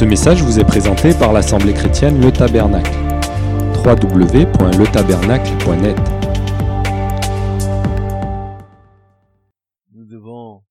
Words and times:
Ce 0.00 0.04
message 0.06 0.42
vous 0.42 0.58
est 0.58 0.64
présenté 0.64 1.12
par 1.12 1.34
l'Assemblée 1.34 1.74
chrétienne 1.74 2.22
Le 2.22 2.32
Tabernacle. 2.32 2.90
www.letabernacle.net 3.84 5.98
Nous 9.90 10.06
devons 10.06 10.64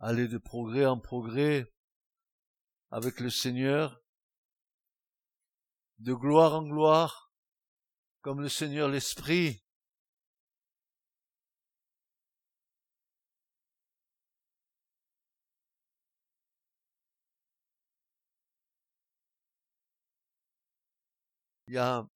aller 0.00 0.28
de 0.28 0.38
progrès 0.38 0.86
en 0.86 0.98
progrès 0.98 1.70
avec 2.90 3.20
le 3.20 3.28
Seigneur, 3.28 4.00
de 5.98 6.14
gloire 6.14 6.54
en 6.54 6.62
gloire, 6.62 7.30
comme 8.22 8.40
le 8.40 8.48
Seigneur 8.48 8.88
l'Esprit 8.88 9.62
il 21.68 21.74
y 21.74 21.78
a 21.78 22.06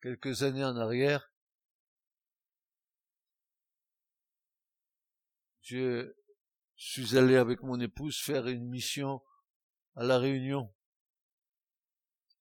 quelques 0.00 0.42
années 0.42 0.64
en 0.64 0.76
arrière, 0.76 1.30
je 5.62 6.10
suis 6.76 7.18
allé 7.18 7.36
avec 7.36 7.62
mon 7.62 7.78
épouse 7.78 8.18
faire 8.18 8.48
une 8.48 8.66
mission 8.66 9.22
à 9.94 10.04
La 10.04 10.18
Réunion, 10.18 10.72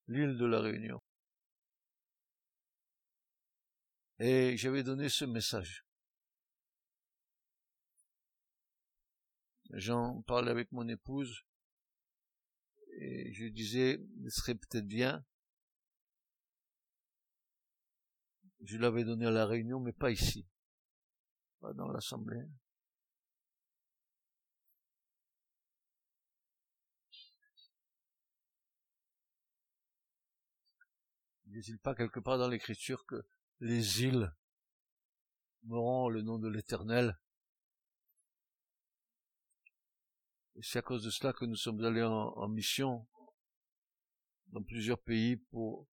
l'île 0.08 0.38
de 0.38 0.46
La 0.46 0.62
Réunion. 0.62 1.02
Et 4.20 4.56
j'avais 4.56 4.84
donné 4.84 5.10
ce 5.10 5.26
message. 5.26 5.86
J'en 9.74 10.22
parlais 10.24 10.52
avec 10.52 10.72
mon 10.72 10.88
épouse 10.90 11.46
et 13.00 13.32
je 13.34 13.46
disais, 13.46 14.02
ce 14.26 14.42
serait 14.42 14.56
peut-être 14.56 14.88
bien. 14.88 15.26
Je 18.64 18.78
l'avais 18.78 19.04
donné 19.04 19.26
à 19.26 19.32
la 19.32 19.46
réunion, 19.46 19.80
mais 19.80 19.94
pas 19.94 20.12
ici, 20.12 20.46
pas 21.62 21.74
dans 21.74 21.90
l'assemblée. 21.90 22.44
N'est-il 31.48 31.80
pas 31.80 31.96
quelque 31.96 32.20
part 32.20 32.38
dans 32.38 32.48
l'écriture 32.48 33.06
que 33.06 33.26
les 33.60 34.04
îles 34.04 34.34
auront 35.70 36.10
le 36.10 36.22
nom 36.22 36.40
de 36.40 36.48
l'Éternel 36.48 37.18
C'est 40.64 40.80
à 40.80 40.82
cause 40.82 41.04
de 41.04 41.10
cela 41.10 41.34
que 41.34 41.46
nous 41.46 41.56
sommes 41.56 41.84
allés 41.84 42.04
en, 42.04 42.48
mission 42.48 43.08
dans 44.48 44.62
plusieurs 44.62 45.02
pays 45.02 45.38
pour 45.38 45.88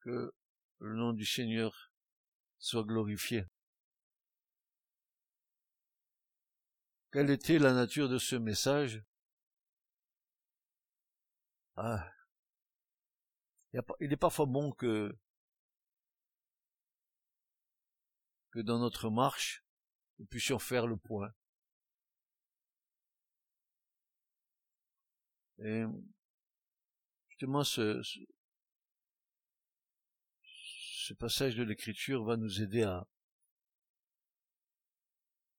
que 0.00 0.32
le 0.78 0.94
nom 0.94 1.12
du 1.12 1.24
Seigneur 1.24 1.92
soit 2.58 2.84
glorifié. 2.84 3.44
Quelle 7.12 7.30
était 7.30 7.58
la 7.58 7.72
nature 7.72 8.08
de 8.08 8.18
ce 8.18 8.36
message? 8.36 9.02
Ah. 11.76 12.08
Il 14.00 14.12
est 14.12 14.16
parfois 14.16 14.46
bon 14.46 14.72
que 14.72 15.16
que 18.52 18.60
dans 18.60 18.78
notre 18.78 19.08
marche, 19.08 19.64
nous 20.18 20.26
puissions 20.26 20.58
faire 20.58 20.86
le 20.86 20.98
point. 20.98 21.32
Et 25.64 25.84
justement, 27.28 27.62
ce, 27.62 28.02
passage 31.18 31.56
de 31.56 31.62
l'écriture 31.62 32.24
va 32.24 32.36
nous 32.36 32.62
aider 32.62 32.82
à 32.82 33.06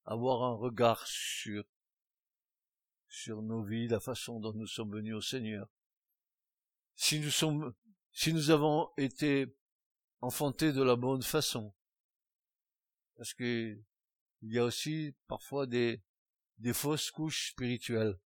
avoir 0.06 0.44
un 0.44 0.56
regard 0.56 1.06
sur 1.08 1.64
sur 3.08 3.44
nos 3.44 3.64
vies, 3.64 3.88
la 3.88 4.00
façon 4.00 4.40
dont 4.40 4.54
nous 4.54 4.66
sommes 4.66 4.92
venus 4.92 5.14
au 5.14 5.22
Seigneur. 5.22 5.70
Si 6.96 7.20
nous 7.20 8.50
avons 8.50 8.90
été 8.98 9.56
enfantés 10.20 10.74
de 10.74 10.82
la 10.82 10.96
bonne 10.96 11.22
façon, 11.22 11.74
parce 13.16 13.36
que 13.36 13.80
il 14.42 14.52
y 14.52 14.58
a 14.58 14.66
aussi 14.66 15.16
parfois 15.28 15.68
des 15.68 16.02
fausses 16.74 17.12
couches 17.12 17.52
spirituelles. 17.52 18.20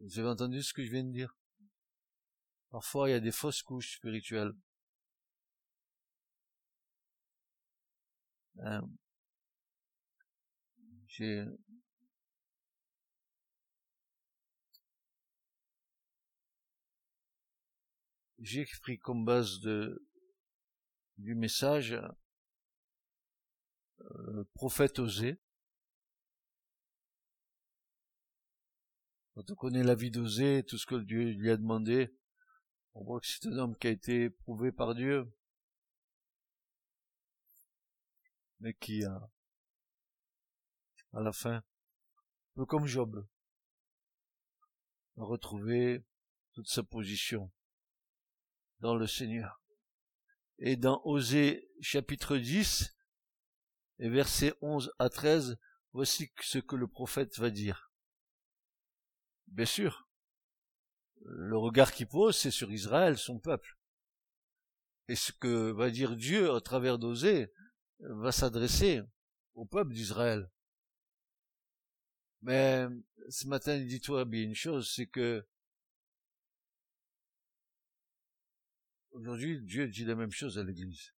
Vous 0.00 0.18
avez 0.18 0.28
entendu 0.28 0.62
ce 0.62 0.72
que 0.72 0.82
je 0.82 0.90
viens 0.90 1.04
de 1.04 1.12
dire? 1.12 1.36
Parfois, 2.70 3.08
il 3.08 3.12
y 3.12 3.14
a 3.14 3.20
des 3.20 3.32
fausses 3.32 3.62
couches 3.62 3.96
spirituelles. 3.96 4.52
Euh, 8.64 8.80
j'ai 11.06 11.44
j'ai 18.40 18.66
pris 18.80 18.98
comme 18.98 19.24
base 19.24 19.60
de 19.60 20.06
du 21.18 21.34
message 21.34 21.98
euh, 24.00 24.44
prophète 24.54 24.98
osé 24.98 25.38
Quand 29.40 29.52
on 29.52 29.56
connaît 29.56 29.82
la 29.82 29.94
vie 29.94 30.10
d'Osée, 30.10 30.64
tout 30.68 30.76
ce 30.76 30.84
que 30.84 30.96
Dieu 30.96 31.30
lui 31.30 31.50
a 31.50 31.56
demandé, 31.56 32.14
on 32.92 33.02
voit 33.04 33.20
que 33.20 33.26
c'est 33.26 33.46
un 33.46 33.56
homme 33.56 33.74
qui 33.74 33.86
a 33.86 33.90
été 33.90 34.24
éprouvé 34.24 34.70
par 34.70 34.94
Dieu, 34.94 35.32
mais 38.58 38.74
qui 38.74 39.02
a, 39.02 39.30
à 41.14 41.22
la 41.22 41.32
fin, 41.32 41.62
peu 42.54 42.66
comme 42.66 42.84
Job, 42.84 43.26
a 45.16 45.24
retrouvé 45.24 46.04
toute 46.52 46.68
sa 46.68 46.82
position 46.82 47.50
dans 48.80 48.94
le 48.94 49.06
Seigneur. 49.06 49.62
Et 50.58 50.76
dans 50.76 51.00
Osée 51.06 51.66
chapitre 51.80 52.36
10, 52.36 52.94
et 54.00 54.10
versets 54.10 54.52
11 54.60 54.92
à 54.98 55.08
13, 55.08 55.58
voici 55.94 56.30
ce 56.42 56.58
que 56.58 56.76
le 56.76 56.88
prophète 56.88 57.38
va 57.38 57.48
dire. 57.48 57.89
Bien 59.50 59.66
sûr. 59.66 60.08
Le 61.24 61.56
regard 61.56 61.92
qu'il 61.92 62.06
pose, 62.06 62.36
c'est 62.36 62.50
sur 62.50 62.72
Israël, 62.72 63.18
son 63.18 63.38
peuple. 63.38 63.76
Et 65.08 65.16
ce 65.16 65.32
que 65.32 65.70
va 65.72 65.90
dire 65.90 66.16
Dieu 66.16 66.52
à 66.54 66.60
travers 66.60 66.98
d'Osée 66.98 67.52
va 67.98 68.32
s'adresser 68.32 69.02
au 69.54 69.64
peuple 69.66 69.92
d'Israël. 69.92 70.48
Mais 72.42 72.86
ce 73.28 73.46
matin, 73.48 73.78
dis-toi 73.78 74.24
bien 74.24 74.42
une 74.44 74.54
chose, 74.54 74.90
c'est 74.94 75.06
que 75.06 75.46
aujourd'hui, 79.10 79.60
Dieu 79.62 79.88
dit 79.88 80.04
la 80.04 80.14
même 80.14 80.32
chose 80.32 80.58
à 80.58 80.64
l'Église. 80.64 81.12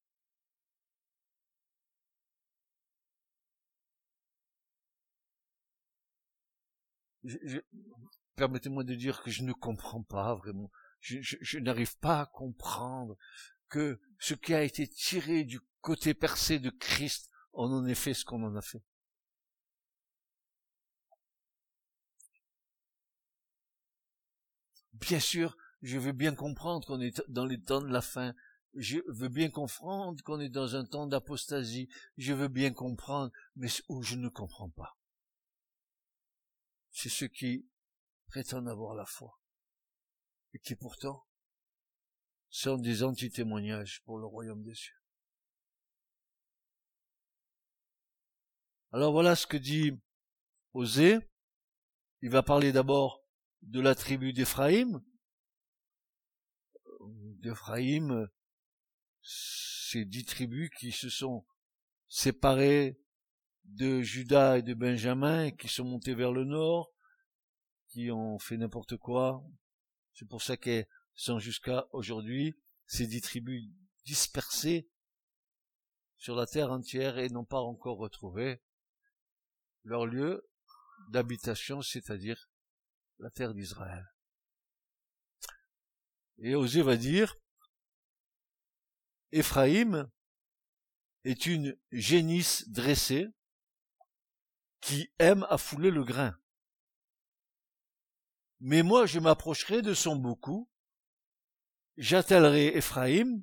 Permettez-moi 8.37 8.85
de 8.85 8.95
dire 8.95 9.23
que 9.23 9.31
je 9.31 9.43
ne 9.43 9.53
comprends 9.53 10.03
pas 10.03 10.35
vraiment. 10.35 10.71
Je, 11.01 11.59
n'arrive 11.59 11.99
pas 11.99 12.21
à 12.21 12.27
comprendre 12.27 13.17
que 13.69 14.01
ce 14.19 14.35
qui 14.35 14.55
a 14.55 14.63
été 14.63 14.87
tiré 14.87 15.45
du 15.45 15.61
côté 15.81 16.15
percé 16.15 16.59
de 16.59 16.71
Christ, 16.71 17.31
on 17.53 17.73
en 17.73 17.87
ait 17.87 17.95
fait 17.95 18.15
ce 18.15 18.25
qu'on 18.25 18.45
en 18.45 18.55
a 18.55 18.63
fait. 18.63 18.83
Bien 24.93 25.19
sûr, 25.19 25.57
je 25.83 25.99
veux 25.99 26.13
bien 26.13 26.35
comprendre 26.35 26.87
qu'on 26.87 27.01
est 27.01 27.21
dans 27.29 27.45
les 27.45 27.61
temps 27.61 27.81
de 27.81 27.89
la 27.89 28.03
fin. 28.03 28.35
Je 28.75 28.99
veux 29.09 29.29
bien 29.29 29.51
comprendre 29.51 30.23
qu'on 30.23 30.41
est 30.41 30.49
dans 30.49 30.77
un 30.77 30.85
temps 30.85 31.09
d'apostasie. 31.09 31.89
Je 32.17 32.33
veux 32.33 32.49
bien 32.49 32.73
comprendre, 32.73 33.33
mais 33.57 33.69
où 33.89 34.03
je 34.03 34.15
ne 34.15 34.29
comprends 34.29 34.71
pas. 34.71 34.97
C'est 36.93 37.09
ce 37.09 37.25
qui 37.25 37.67
prétendent 38.33 38.69
avoir 38.69 38.95
la 38.95 39.05
foi, 39.05 39.39
et 40.55 40.59
qui 40.59 40.75
pourtant 40.75 41.29
sont 42.49 42.79
des 42.79 43.03
anti-témoignages 43.03 44.01
pour 44.05 44.19
le 44.19 44.25
royaume 44.25 44.63
des 44.63 44.75
cieux. 44.75 44.97
Alors 48.91 49.13
voilà 49.13 49.37
ce 49.37 49.47
que 49.47 49.59
dit 49.59 49.93
Osée. 50.73 51.19
Il 52.23 52.31
va 52.31 52.43
parler 52.43 52.73
d'abord 52.73 53.23
de 53.61 53.81
la 53.81 53.95
tribu 53.95 54.33
d'Éphraïm, 54.33 55.05
d'Ephraïm, 57.01 58.31
ces 59.21 60.07
dix 60.07 60.25
tribus 60.25 60.71
qui 60.79 60.91
se 60.91 61.11
sont 61.11 61.45
séparées 62.09 62.99
de 63.65 64.01
Judas 64.01 64.57
et 64.57 64.63
de 64.63 64.73
Benjamin, 64.73 65.51
qui 65.51 65.69
sont 65.69 65.85
montées 65.85 66.15
vers 66.15 66.33
le 66.33 66.45
nord, 66.45 66.92
qui 67.93 68.11
ont 68.11 68.39
fait 68.39 68.57
n'importe 68.57 68.97
quoi. 68.97 69.45
C'est 70.15 70.29
pour 70.29 70.43
ça 70.43 70.57
qu'elles 70.57 70.87
sont 71.15 71.39
jusqu'à 71.39 71.87
aujourd'hui 71.93 72.57
ces 72.87 73.07
dix 73.07 73.21
tribus 73.21 73.63
dispersées 74.05 74.89
sur 76.17 76.35
la 76.35 76.47
terre 76.47 76.73
entière 76.73 77.19
et 77.19 77.29
n'ont 77.29 77.45
pas 77.45 77.61
encore 77.61 77.99
retrouvé 77.99 78.63
leur 79.85 80.07
lieu 80.07 80.49
d'habitation, 81.09 81.83
c'est-à-dire 81.83 82.49
la 83.19 83.31
terre 83.31 83.55
d'Israël. 83.55 84.07
Et 86.39 86.55
Osée 86.55 86.83
va 86.83 86.97
dire, 86.97 87.37
Éphraïm 89.33 90.11
est 91.25 91.47
une 91.47 91.77
génisse 91.91 92.69
dressée 92.69 93.29
qui 94.81 95.13
aime 95.19 95.47
à 95.51 95.59
fouler 95.59 95.91
le 95.91 96.05
grain. 96.05 96.37
Mais 98.65 98.85
moi 98.85 99.07
je 99.07 99.19
m'approcherai 99.19 99.83
de 99.83 99.93
son 99.93 100.15
beaucoup, 100.15 100.71
j'attellerai 101.97 102.69
Éphraïm, 102.77 103.43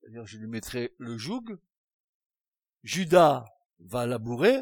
c'est-à-dire 0.00 0.26
je 0.26 0.36
lui 0.36 0.48
mettrai 0.48 0.94
le 0.98 1.16
joug, 1.16 1.58
Judas 2.82 3.46
va 3.78 4.04
labourer, 4.04 4.60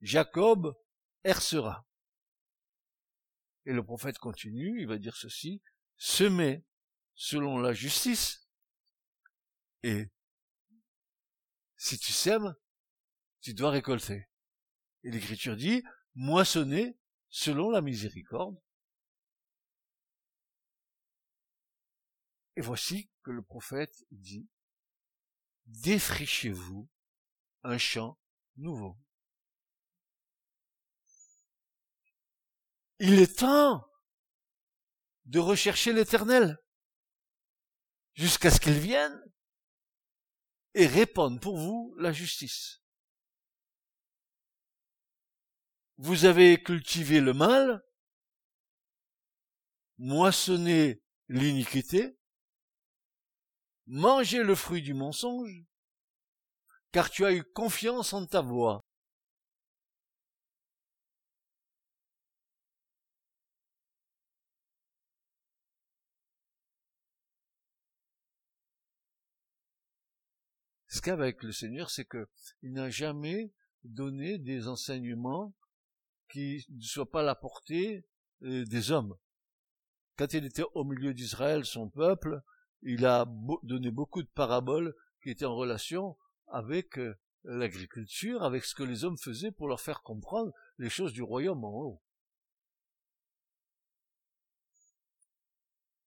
Jacob 0.00 0.76
hercera. 1.22 1.86
Et 3.66 3.72
le 3.72 3.84
prophète 3.84 4.18
continue, 4.18 4.80
il 4.80 4.88
va 4.88 4.98
dire 4.98 5.14
ceci, 5.14 5.62
semer 5.96 6.64
selon 7.14 7.58
la 7.58 7.72
justice, 7.72 8.48
et 9.84 10.10
si 11.76 12.00
tu 12.00 12.12
sèmes, 12.12 12.56
tu 13.40 13.54
dois 13.54 13.70
récolter. 13.70 14.28
Et 15.04 15.12
l'écriture 15.12 15.54
dit, 15.54 15.84
moissonner 16.16 16.99
selon 17.30 17.70
la 17.70 17.80
miséricorde. 17.80 18.60
Et 22.56 22.60
voici 22.60 23.08
que 23.22 23.30
le 23.30 23.42
prophète 23.42 24.04
dit, 24.10 24.48
défrichez-vous 25.66 26.88
un 27.62 27.78
champ 27.78 28.18
nouveau. 28.56 28.98
Il 32.98 33.18
est 33.18 33.38
temps 33.38 33.88
de 35.24 35.38
rechercher 35.38 35.92
l'éternel 35.92 36.58
jusqu'à 38.14 38.50
ce 38.50 38.60
qu'il 38.60 38.78
vienne 38.78 39.18
et 40.74 40.86
répande 40.86 41.40
pour 41.40 41.56
vous 41.56 41.94
la 41.98 42.12
justice. 42.12 42.82
Vous 46.02 46.24
avez 46.24 46.62
cultivé 46.62 47.20
le 47.20 47.34
mal, 47.34 47.84
moissonné 49.98 51.02
l'iniquité, 51.28 52.16
mangé 53.86 54.42
le 54.42 54.54
fruit 54.54 54.80
du 54.80 54.94
mensonge, 54.94 55.62
car 56.90 57.10
tu 57.10 57.26
as 57.26 57.34
eu 57.34 57.44
confiance 57.44 58.14
en 58.14 58.24
ta 58.24 58.40
voix. 58.40 58.80
Ce 70.88 71.02
qu'avec 71.02 71.42
le 71.42 71.52
Seigneur, 71.52 71.90
c'est 71.90 72.06
que 72.06 72.26
il 72.62 72.72
n'a 72.72 72.88
jamais 72.88 73.52
donné 73.84 74.38
des 74.38 74.66
enseignements 74.66 75.54
qui 76.30 76.64
ne 76.70 76.82
soient 76.82 77.10
pas 77.10 77.22
la 77.22 77.34
portée 77.34 78.06
euh, 78.42 78.64
des 78.64 78.90
hommes. 78.90 79.16
Quand 80.16 80.32
il 80.34 80.44
était 80.44 80.64
au 80.74 80.84
milieu 80.84 81.14
d'Israël, 81.14 81.64
son 81.64 81.88
peuple, 81.88 82.42
il 82.82 83.04
a 83.06 83.26
donné 83.62 83.90
beaucoup 83.90 84.22
de 84.22 84.28
paraboles 84.28 84.94
qui 85.22 85.30
étaient 85.30 85.44
en 85.44 85.56
relation 85.56 86.16
avec 86.48 86.98
euh, 86.98 87.14
l'agriculture, 87.44 88.42
avec 88.42 88.64
ce 88.64 88.74
que 88.74 88.82
les 88.82 89.04
hommes 89.04 89.18
faisaient 89.18 89.52
pour 89.52 89.68
leur 89.68 89.80
faire 89.80 90.02
comprendre 90.02 90.52
les 90.78 90.90
choses 90.90 91.12
du 91.12 91.22
royaume 91.22 91.64
en 91.64 91.72
haut. 91.72 92.02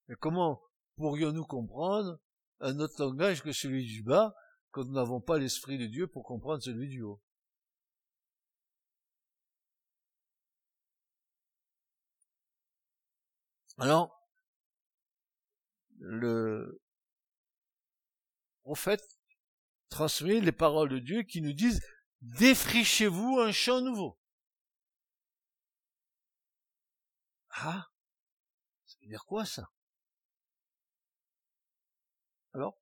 Mais 0.08 0.16
comment 0.16 0.62
pourrions-nous 0.96 1.46
comprendre 1.46 2.19
un 2.60 2.80
autre 2.80 3.04
langage 3.04 3.42
que 3.42 3.52
celui 3.52 3.86
du 3.86 4.04
bas 4.04 4.36
quand 4.72 4.84
nous 4.86 4.94
n'avons 4.94 5.22
pas 5.22 5.38
l'Esprit 5.38 5.78
de 5.78 5.86
Dieu 5.86 6.08
pour 6.08 6.24
comprendre 6.24 6.62
celui 6.62 6.88
du 6.88 7.02
haut? 7.02 7.22
Alors, 13.78 14.30
le 16.00 16.81
prophète 18.64 19.04
transmet 19.90 20.42
les 20.42 20.52
paroles 20.52 20.90
de 20.90 21.00
Dieu 21.00 21.24
qui 21.24 21.42
nous 21.42 21.54
disent 21.54 21.81
défrichez-vous 22.22 23.40
un 23.40 23.52
champ 23.52 23.81
nouveau. 23.81 24.20
Ah, 27.50 27.88
ça 28.86 28.98
veut 29.02 29.08
dire 29.08 29.25
quoi 29.25 29.46
ça? 29.46 29.72
Alors, 32.54 32.78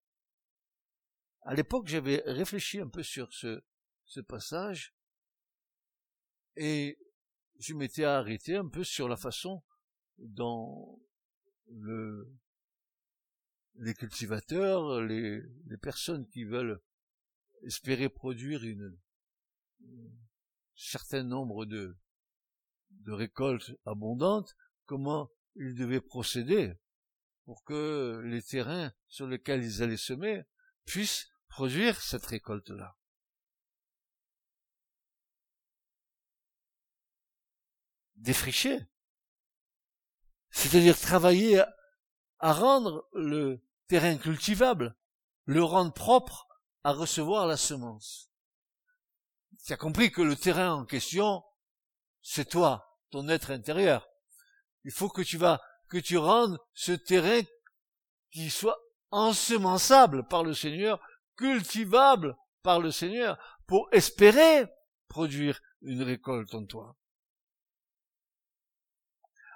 à 1.44 1.54
l'époque, 1.54 1.88
j'avais 1.88 2.22
réfléchi 2.26 2.80
un 2.80 2.90
peu 2.90 3.04
sur 3.04 3.34
ce, 3.34 3.64
ce 4.06 4.20
passage 4.20 4.94
et 6.56 6.98
je 7.60 7.74
m'étais 7.74 8.04
arrêté 8.04 8.58
un 8.58 8.68
peu 8.68 8.84
sur 8.84 9.08
la 9.08 9.18
façon 9.18 9.64
le, 11.68 12.32
les 13.76 13.94
cultivateurs, 13.94 15.02
les, 15.02 15.42
les 15.66 15.78
personnes 15.78 16.28
qui 16.28 16.44
veulent 16.44 16.82
espérer 17.64 18.10
produire 18.10 18.64
une, 18.64 18.98
un 19.84 20.10
certain 20.76 21.24
nombre 21.24 21.66
de, 21.66 21.98
de 22.92 23.12
récoltes 23.12 23.72
abondantes, 23.86 24.56
comment 24.86 25.32
ils 25.56 25.76
devaient 25.76 26.02
procéder 26.02 26.74
pour 27.46 27.64
que 27.64 28.22
les 28.26 28.42
terrains 28.42 28.94
sur 29.08 29.28
lesquels 29.28 29.64
ils 29.64 29.82
allaient 29.84 29.98
semer 29.98 30.44
puissent 30.86 31.32
produire 31.48 32.00
cette 32.02 32.26
récolte-là. 32.26 32.98
Défricher. 38.16 38.91
C'est-à-dire 40.52 41.00
travailler 41.00 41.64
à, 42.40 42.54
rendre 42.54 43.08
le 43.14 43.62
terrain 43.88 44.18
cultivable, 44.18 44.96
le 45.46 45.64
rendre 45.64 45.94
propre 45.94 46.48
à 46.84 46.92
recevoir 46.92 47.48
la 47.48 47.58
semence. 47.58 48.30
Tu 49.66 49.74
as 49.74 49.78
compris 49.78 50.12
que 50.12 50.22
le 50.22 50.36
terrain 50.36 50.74
en 50.74 50.86
question, 50.86 51.44
c'est 52.22 52.50
toi, 52.50 52.98
ton 53.12 53.30
être 53.30 53.52
intérieur. 53.52 54.08
Il 54.84 54.92
faut 54.92 55.10
que 55.10 55.22
tu 55.22 55.38
vas, 55.38 55.62
que 55.88 55.98
tu 55.98 56.18
rendes 56.18 56.60
ce 56.74 56.94
terrain 56.94 57.42
qui 58.32 58.50
soit 58.50 58.80
ensemençable 59.12 60.28
par 60.28 60.44
le 60.44 60.54
Seigneur 60.54 61.00
cultivable 61.36 62.36
par 62.64 62.80
le 62.80 62.92
Seigneur 62.92 63.38
pour 63.68 63.88
espérer 63.92 64.66
produire 65.08 65.62
une 65.82 66.04
récolte 66.04 66.54
en 66.54 66.66
toi. 66.66 66.96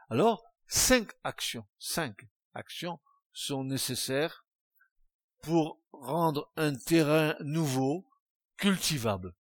Alors, 0.09 0.44
cinq 0.67 1.11
actions, 1.23 1.65
cinq 1.79 2.27
actions 2.53 2.99
sont 3.33 3.63
nécessaires 3.63 4.45
pour 5.41 5.81
rendre 5.91 6.51
un 6.55 6.75
terrain 6.75 7.35
nouveau 7.41 8.07
cultivable. 8.57 9.35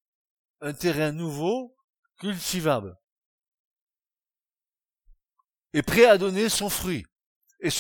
Un 0.61 0.73
terrain 0.73 1.12
nouveau 1.12 1.76
cultivable. 2.19 2.99
Et 5.73 5.83
prêt 5.83 6.07
à 6.07 6.19
donner 6.19 6.49
son 6.49 6.69
fruit. 6.69 7.07
Et, 7.61 7.71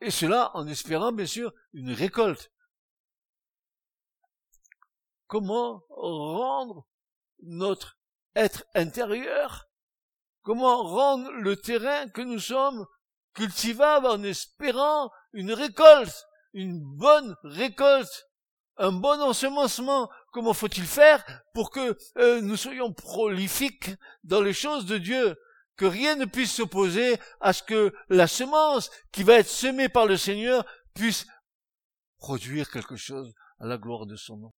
et 0.00 0.10
cela 0.10 0.50
en 0.54 0.66
espérant 0.66 1.12
bien 1.12 1.26
sûr 1.26 1.52
une 1.72 1.92
récolte 1.92 2.52
comment 5.32 5.82
rendre 5.88 6.86
notre 7.42 7.98
être 8.34 8.66
intérieur, 8.74 9.70
comment 10.42 10.82
rendre 10.82 11.30
le 11.32 11.56
terrain 11.56 12.08
que 12.08 12.22
nous 12.22 12.38
sommes 12.38 12.86
cultivable 13.34 14.06
en 14.06 14.22
espérant 14.22 15.10
une 15.32 15.52
récolte, 15.52 16.26
une 16.52 16.80
bonne 16.80 17.36
récolte, 17.42 18.28
un 18.76 18.92
bon 18.92 19.20
ensemencement? 19.20 20.10
Comment 20.32 20.54
faut-il 20.54 20.84
faire 20.84 21.24
pour 21.54 21.70
que 21.70 21.96
euh, 22.18 22.40
nous 22.40 22.56
soyons 22.56 22.92
prolifiques 22.92 23.90
dans 24.24 24.42
les 24.42 24.52
choses 24.52 24.86
de 24.86 24.98
Dieu? 24.98 25.36
Que 25.76 25.86
rien 25.86 26.16
ne 26.16 26.26
puisse 26.26 26.54
s'opposer 26.54 27.18
à 27.40 27.52
ce 27.52 27.62
que 27.62 27.94
la 28.08 28.26
semence 28.26 28.90
qui 29.10 29.22
va 29.22 29.34
être 29.34 29.48
semée 29.48 29.88
par 29.88 30.06
le 30.06 30.16
Seigneur 30.16 30.66
puisse 30.94 31.26
produire 32.18 32.70
quelque 32.70 32.96
chose 32.96 33.32
à 33.58 33.66
la 33.66 33.78
gloire 33.78 34.06
de 34.06 34.16
son 34.16 34.36
nom. 34.36 34.52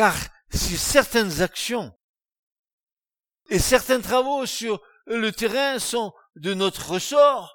Car 0.00 0.16
si 0.48 0.78
certaines 0.78 1.42
actions 1.42 1.94
et 3.50 3.58
certains 3.58 4.00
travaux 4.00 4.46
sur 4.46 4.80
le 5.04 5.30
terrain 5.30 5.78
sont 5.78 6.14
de 6.36 6.54
notre 6.54 6.92
ressort, 6.92 7.54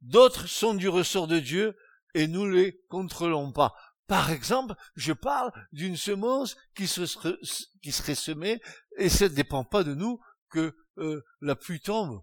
d'autres 0.00 0.46
sont 0.46 0.74
du 0.74 0.88
ressort 0.88 1.26
de 1.26 1.40
Dieu 1.40 1.76
et 2.14 2.28
nous 2.28 2.48
les 2.48 2.80
contrôlons 2.90 3.50
pas. 3.50 3.74
Par 4.06 4.30
exemple, 4.30 4.76
je 4.94 5.12
parle 5.12 5.50
d'une 5.72 5.96
semence 5.96 6.56
qui, 6.76 6.86
serait, 6.86 7.34
qui 7.82 7.90
serait 7.90 8.14
semée 8.14 8.60
et 8.96 9.08
ça 9.08 9.28
ne 9.28 9.34
dépend 9.34 9.64
pas 9.64 9.82
de 9.82 9.94
nous 9.94 10.20
que 10.50 10.76
euh, 10.98 11.24
la 11.40 11.56
pluie 11.56 11.80
tombe. 11.80 12.22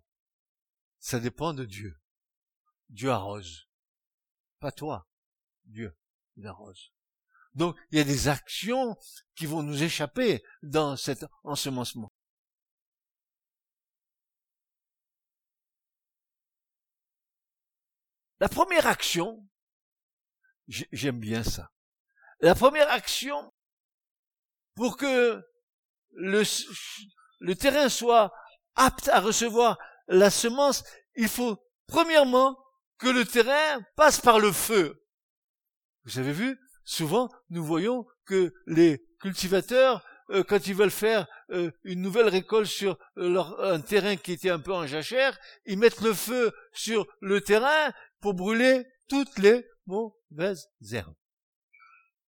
Ça 1.00 1.20
dépend 1.20 1.54
de 1.54 1.66
Dieu. 1.66 2.00
Dieu 2.88 3.12
arrose. 3.12 3.68
Pas 4.62 4.72
toi. 4.72 5.10
Dieu, 5.66 5.94
il 6.38 6.48
arrose. 6.48 6.94
Donc, 7.54 7.78
il 7.92 7.98
y 7.98 8.02
a 8.02 8.06
des 8.06 8.28
actions 8.28 8.98
qui 9.36 9.46
vont 9.46 9.64
nous 9.64 9.84
échapper 9.84 10.44
dans 10.64 10.96
cet 10.96 11.26
ensemencement. 11.44 12.12
La 18.40 18.50
première 18.50 18.88
action, 18.88 19.48
j'aime 20.68 21.20
bien 21.20 21.44
ça. 21.44 21.72
La 22.40 22.56
première 22.56 22.90
action, 22.90 23.54
pour 24.74 24.98
que 24.98 25.44
le, 26.12 26.44
le 27.40 27.56
terrain 27.56 27.90
soit 27.90 28.34
apte 28.76 29.10
à 29.10 29.20
recevoir 29.20 29.78
la 30.08 30.32
semence, 30.32 30.84
il 31.16 31.28
faut 31.28 31.64
premièrement 31.86 32.58
que 32.98 33.10
le 33.10 33.26
terrain 33.26 33.82
passe 33.96 34.22
par 34.22 34.40
le 34.40 34.52
feu. 34.52 35.06
Vous 36.06 36.18
avez 36.18 36.34
vu? 36.34 36.60
Souvent, 36.84 37.30
nous 37.50 37.64
voyons 37.64 38.06
que 38.26 38.54
les 38.66 39.06
cultivateurs, 39.20 40.04
euh, 40.32 40.44
quand 40.44 40.68
ils 40.68 40.76
veulent 40.76 40.92
faire 40.92 41.28
euh, 41.52 41.72
une 41.84 42.02
nouvelle 42.02 42.28
récolte 42.28 42.68
sur 42.68 42.98
euh, 43.18 43.30
leur, 43.30 43.60
un 43.64 43.82
terrain 43.82 44.16
qui 44.16 44.32
était 44.32 44.50
un 44.50 44.60
peu 44.60 44.74
en 44.74 44.88
jachère, 44.88 45.38
ils 45.66 45.78
mettent 45.78 46.02
le 46.02 46.14
feu 46.14 46.52
sur 46.74 47.06
le 47.20 47.42
terrain 47.42 47.92
pour 48.20 48.34
brûler 48.34 48.86
toutes 49.08 49.38
les 49.38 49.66
mauvaises 49.86 50.70
herbes. 50.92 51.16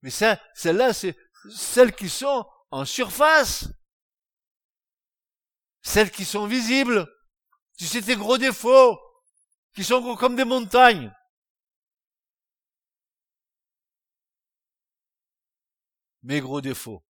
Mais 0.01 0.09
ça, 0.09 0.39
celles-là, 0.53 0.93
c'est 0.93 1.15
celles 1.49 1.93
qui 1.93 2.09
sont 2.09 2.45
en 2.71 2.85
surface. 2.85 3.69
Celles 5.81 6.11
qui 6.11 6.25
sont 6.25 6.45
visibles. 6.45 7.07
Tu 7.77 7.85
sais 7.85 8.01
tes 8.01 8.15
gros 8.15 8.37
défauts, 8.37 8.99
qui 9.75 9.83
sont 9.83 10.15
comme 10.15 10.35
des 10.35 10.45
montagnes. 10.45 11.11
Mes 16.23 16.41
gros 16.41 16.61
défauts, 16.61 17.03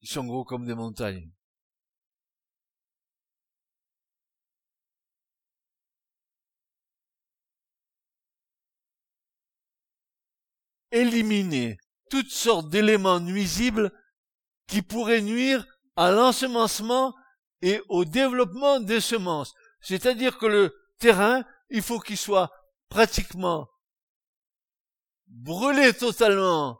ils 0.00 0.08
sont 0.08 0.24
gros 0.24 0.44
comme 0.44 0.66
des 0.66 0.74
montagnes. 0.74 1.32
éliminer 10.92 11.78
toutes 12.10 12.30
sortes 12.30 12.68
d'éléments 12.68 13.18
nuisibles 13.18 13.90
qui 14.68 14.82
pourraient 14.82 15.22
nuire 15.22 15.66
à 15.96 16.12
l'ensemencement 16.12 17.14
et 17.62 17.80
au 17.88 18.04
développement 18.04 18.78
des 18.80 19.00
semences. 19.00 19.54
C'est-à-dire 19.80 20.38
que 20.38 20.46
le 20.46 20.74
terrain, 20.98 21.44
il 21.70 21.82
faut 21.82 21.98
qu'il 21.98 22.18
soit 22.18 22.50
pratiquement 22.88 23.68
brûlé 25.26 25.94
totalement, 25.94 26.78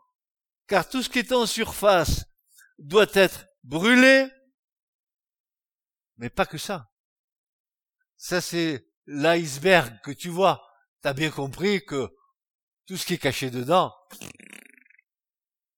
car 0.73 0.89
tout 0.89 1.03
ce 1.03 1.11
qui 1.11 1.19
est 1.19 1.33
en 1.33 1.45
surface 1.45 2.25
doit 2.79 3.13
être 3.13 3.47
brûlé, 3.63 4.27
mais 6.17 6.31
pas 6.31 6.47
que 6.47 6.57
ça. 6.57 6.91
Ça, 8.17 8.41
c'est 8.41 8.89
l'iceberg 9.05 10.01
que 10.01 10.13
tu 10.13 10.31
vois. 10.31 10.67
T'as 11.03 11.13
bien 11.13 11.31
compris 11.31 11.85
que 11.85 12.09
tout 12.87 12.97
ce 12.97 13.05
qui 13.05 13.13
est 13.13 13.19
caché 13.19 13.51
dedans, 13.51 13.95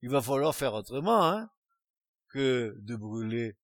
il 0.01 0.11
va 0.11 0.23
falloir 0.23 0.55
faire 0.55 0.75
autrement, 0.75 1.25
hein, 1.25 1.51
que 2.29 2.77
de 2.79 2.95
brûler. 2.95 3.59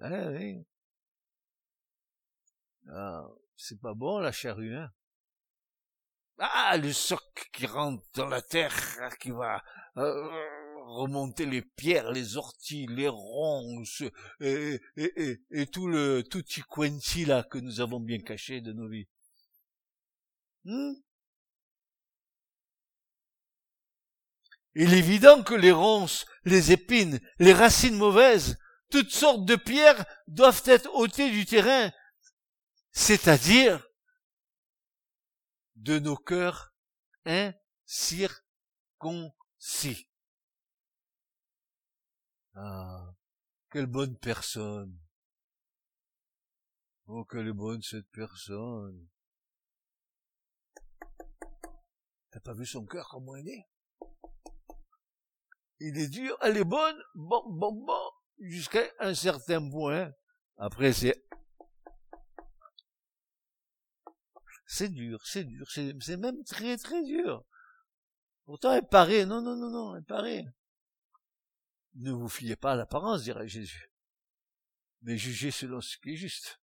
Oui. 0.00 0.66
Ah, 2.90 3.26
c'est 3.56 3.80
pas 3.80 3.94
bon 3.94 4.18
la 4.18 4.32
charrue, 4.32 4.76
hein. 4.76 4.92
Ah, 6.38 6.76
le 6.76 6.92
soc 6.92 7.48
qui 7.52 7.66
rentre 7.66 8.04
dans 8.14 8.28
la 8.28 8.42
terre, 8.42 8.74
qui 9.20 9.30
va 9.30 9.62
euh, 9.96 10.28
remonter 10.86 11.46
les 11.46 11.62
pierres, 11.62 12.12
les 12.12 12.36
orties, 12.36 12.86
les 12.88 13.08
ronces, 13.08 14.02
et, 14.40 14.80
tout 15.72 15.88
le 15.88 16.22
tout 16.22 16.42
quanti 16.68 17.24
là 17.24 17.42
que 17.42 17.58
nous 17.58 17.80
avons 17.80 18.00
bien 18.00 18.18
caché 18.18 18.60
de 18.60 18.72
nos 18.72 18.88
vies. 18.88 19.08
Hmm? 20.64 20.94
Il 24.74 24.92
est 24.92 24.98
évident 24.98 25.42
que 25.42 25.54
les 25.54 25.72
ronces, 25.72 26.26
les 26.44 26.70
épines, 26.72 27.18
les 27.38 27.54
racines 27.54 27.96
mauvaises, 27.96 28.58
toutes 28.90 29.10
sortes 29.10 29.46
de 29.46 29.56
pierres 29.56 30.04
doivent 30.28 30.62
être 30.66 30.94
ôtées 30.94 31.30
du 31.30 31.46
terrain, 31.46 31.90
c'est-à-dire 32.92 33.85
de 35.76 35.98
nos 35.98 36.16
cœurs 36.16 36.74
incirconcis. 37.24 40.10
Ah, 42.54 43.14
quelle 43.70 43.86
bonne 43.86 44.18
personne. 44.18 44.98
Oh, 47.06 47.24
quelle 47.24 47.52
bonne 47.52 47.82
cette 47.82 48.10
personne. 48.10 49.08
T'as 52.30 52.40
pas 52.40 52.54
vu 52.54 52.66
son 52.66 52.84
cœur 52.84 53.08
comment 53.08 53.36
il 53.36 53.48
est? 53.48 53.68
Il 55.78 55.98
est 55.98 56.08
dur, 56.08 56.36
elle 56.40 56.56
est 56.56 56.64
bonne, 56.64 56.96
bon, 57.14 57.42
bon, 57.48 57.72
bon, 57.72 58.10
jusqu'à 58.38 58.82
un 58.98 59.14
certain 59.14 59.68
point. 59.68 60.10
Après, 60.56 60.92
c'est 60.92 61.22
C'est 64.66 64.88
dur, 64.88 65.24
c'est 65.24 65.44
dur, 65.44 65.70
c'est 65.70 66.16
même 66.16 66.42
très 66.44 66.76
très 66.76 67.02
dur. 67.04 67.44
Pourtant, 68.44 68.72
elle 68.72 68.86
paraît, 68.86 69.24
non, 69.24 69.40
non, 69.40 69.56
non, 69.56 69.70
non, 69.70 69.96
elle 69.96 70.04
paraît. 70.04 70.44
Ne 71.94 72.12
vous 72.12 72.28
fiez 72.28 72.56
pas 72.56 72.72
à 72.72 72.76
l'apparence, 72.76 73.22
dirait 73.22 73.48
Jésus. 73.48 73.90
Mais 75.02 75.16
jugez 75.16 75.50
selon 75.50 75.80
ce 75.80 75.96
qui 75.98 76.12
est 76.12 76.16
juste. 76.16 76.60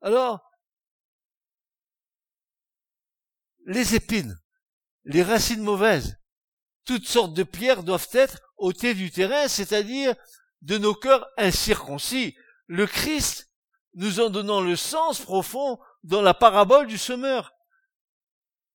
Alors, 0.00 0.50
les 3.66 3.94
épines, 3.94 4.38
les 5.04 5.22
racines 5.22 5.62
mauvaises, 5.62 6.18
toutes 6.84 7.06
sortes 7.06 7.34
de 7.34 7.42
pierres 7.44 7.82
doivent 7.82 8.08
être 8.12 8.40
ôtées 8.58 8.94
du 8.94 9.10
terrain, 9.10 9.48
c'est-à-dire 9.48 10.14
de 10.60 10.76
nos 10.76 10.94
cœurs 10.94 11.26
incirconcis. 11.38 12.36
Le 12.66 12.86
Christ 12.86 13.50
nous 13.94 14.20
en 14.20 14.30
donnant 14.30 14.60
le 14.60 14.76
sens 14.76 15.20
profond 15.20 15.78
dans 16.04 16.22
la 16.22 16.34
parabole 16.34 16.86
du 16.86 16.98
semeur. 16.98 17.52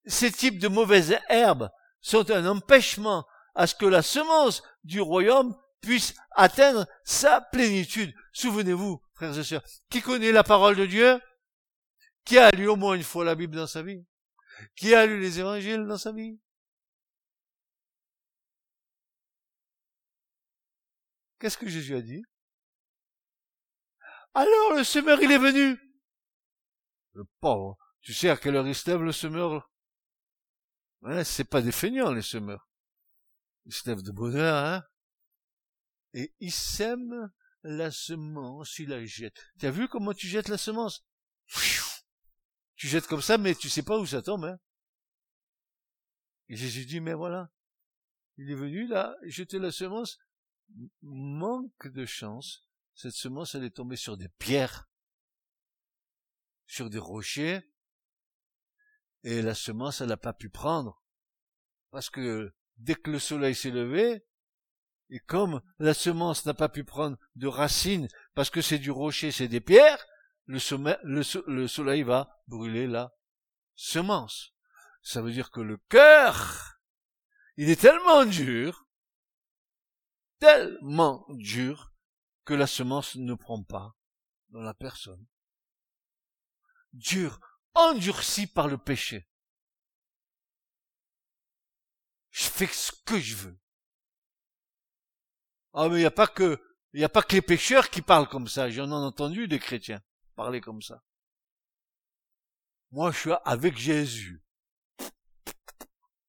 Ces 0.04 0.30
types 0.32 0.58
de 0.58 0.68
mauvaises 0.68 1.18
herbes 1.28 1.70
sont 2.00 2.30
un 2.30 2.46
empêchement 2.46 3.26
à 3.54 3.66
ce 3.66 3.74
que 3.74 3.86
la 3.86 4.02
semence 4.02 4.62
du 4.84 5.00
royaume 5.00 5.56
puisse 5.80 6.14
atteindre 6.32 6.86
sa 7.04 7.40
plénitude. 7.40 8.14
Souvenez-vous, 8.32 9.02
frères 9.14 9.38
et 9.38 9.44
sœurs, 9.44 9.64
qui 9.88 10.02
connaît 10.02 10.32
la 10.32 10.44
parole 10.44 10.76
de 10.76 10.86
Dieu? 10.86 11.20
Qui 12.24 12.38
a 12.38 12.50
lu 12.50 12.68
au 12.68 12.76
moins 12.76 12.94
une 12.94 13.02
fois 13.02 13.24
la 13.24 13.34
Bible 13.34 13.56
dans 13.56 13.66
sa 13.66 13.82
vie? 13.82 14.04
Qui 14.76 14.94
a 14.94 15.06
lu 15.06 15.20
les 15.20 15.38
évangiles 15.38 15.86
dans 15.86 15.98
sa 15.98 16.12
vie? 16.12 16.38
Qu'est-ce 21.38 21.56
que 21.56 21.68
Jésus 21.68 21.96
a 21.96 22.02
dit? 22.02 22.22
Alors 24.34 24.74
le 24.76 24.84
semeur, 24.84 25.22
il 25.22 25.32
est 25.32 25.38
venu. 25.38 25.78
Le 27.12 27.24
pauvre. 27.40 27.76
Tu 28.00 28.14
sais 28.14 28.30
à 28.30 28.36
quelle 28.36 28.56
heure 28.56 28.66
il 28.66 28.74
se 28.74 28.90
lève, 28.90 29.02
le 29.02 29.12
semeur 29.12 29.70
hein, 31.02 31.24
C'est 31.24 31.44
pas 31.44 31.62
des 31.62 31.72
feignants, 31.72 32.12
les 32.12 32.22
semeurs. 32.22 32.68
Ils 33.66 33.74
se 33.74 33.88
lèvent 33.88 34.02
de 34.02 34.12
bonne 34.12 34.36
heure, 34.36 34.64
hein? 34.64 34.84
Et 36.12 36.34
ils 36.40 36.52
sèment 36.52 37.30
la 37.62 37.90
semence, 37.90 38.78
ils 38.78 38.88
la 38.88 39.04
jettent. 39.04 39.40
Tu 39.58 39.66
as 39.66 39.70
vu 39.70 39.88
comment 39.88 40.14
tu 40.14 40.26
jettes 40.26 40.48
la 40.48 40.58
semence? 40.58 41.04
Tu 42.76 42.88
jettes 42.88 43.06
comme 43.06 43.20
ça, 43.20 43.38
mais 43.38 43.54
tu 43.54 43.68
sais 43.68 43.82
pas 43.82 43.98
où 43.98 44.06
ça 44.06 44.22
tombe. 44.22 44.46
Hein? 44.46 44.58
Et 46.48 46.56
Jésus 46.56 46.86
dit, 46.86 47.00
mais 47.00 47.14
voilà, 47.14 47.50
il 48.38 48.50
est 48.50 48.56
venu 48.56 48.86
là, 48.86 49.14
jeter 49.22 49.58
la 49.58 49.70
semence. 49.70 50.18
Manque 51.02 51.88
de 51.88 52.06
chance, 52.06 52.66
cette 52.94 53.14
semence, 53.14 53.54
elle 53.54 53.64
est 53.64 53.76
tombée 53.76 53.96
sur 53.96 54.16
des 54.16 54.28
pierres, 54.28 54.89
sur 56.70 56.88
des 56.88 56.98
rochers, 56.98 57.60
et 59.24 59.42
la 59.42 59.54
semence, 59.54 60.00
elle 60.00 60.08
n'a 60.08 60.16
pas 60.16 60.32
pu 60.32 60.48
prendre. 60.48 61.02
Parce 61.90 62.10
que 62.10 62.54
dès 62.76 62.94
que 62.94 63.10
le 63.10 63.18
soleil 63.18 63.56
s'est 63.56 63.72
levé, 63.72 64.24
et 65.10 65.18
comme 65.18 65.60
la 65.80 65.94
semence 65.94 66.46
n'a 66.46 66.54
pas 66.54 66.68
pu 66.68 66.84
prendre 66.84 67.18
de 67.34 67.48
racines, 67.48 68.06
parce 68.34 68.50
que 68.50 68.62
c'est 68.62 68.78
du 68.78 68.92
rocher, 68.92 69.32
c'est 69.32 69.48
des 69.48 69.60
pierres, 69.60 70.06
le, 70.46 70.60
soleil 71.66 72.02
va 72.04 72.40
brûler 72.46 72.86
la 72.86 73.12
semence. 73.74 74.54
Ça 75.02 75.22
veut 75.22 75.32
dire 75.32 75.50
que 75.50 75.60
le 75.60 75.76
cœur, 75.88 76.78
il 77.56 77.68
est 77.68 77.80
tellement 77.80 78.24
dur, 78.24 78.86
tellement 80.38 81.26
dur, 81.30 81.92
que 82.44 82.54
la 82.54 82.68
semence 82.68 83.16
ne 83.16 83.34
prend 83.34 83.64
pas 83.64 83.96
dans 84.50 84.62
la 84.62 84.74
personne. 84.74 85.26
Dur, 86.92 87.40
endurci 87.74 88.46
par 88.46 88.68
le 88.68 88.78
péché. 88.78 89.28
Je 92.30 92.44
fais 92.44 92.66
ce 92.66 92.92
que 93.04 93.18
je 93.18 93.36
veux. 93.36 93.58
Ah, 95.72 95.88
mais 95.88 95.96
il 95.96 96.00
n'y 96.00 96.04
a 96.04 96.10
pas 96.10 96.26
que, 96.26 96.60
il 96.92 97.04
a 97.04 97.08
pas 97.08 97.22
que 97.22 97.34
les 97.34 97.42
pécheurs 97.42 97.90
qui 97.90 98.02
parlent 98.02 98.28
comme 98.28 98.48
ça. 98.48 98.70
J'en 98.70 98.90
ai 98.90 98.94
entendu 98.94 99.46
des 99.48 99.58
chrétiens 99.58 100.02
parler 100.34 100.60
comme 100.60 100.82
ça. 100.82 101.04
Moi, 102.90 103.12
je 103.12 103.18
suis 103.18 103.30
avec 103.44 103.76
Jésus. 103.76 104.42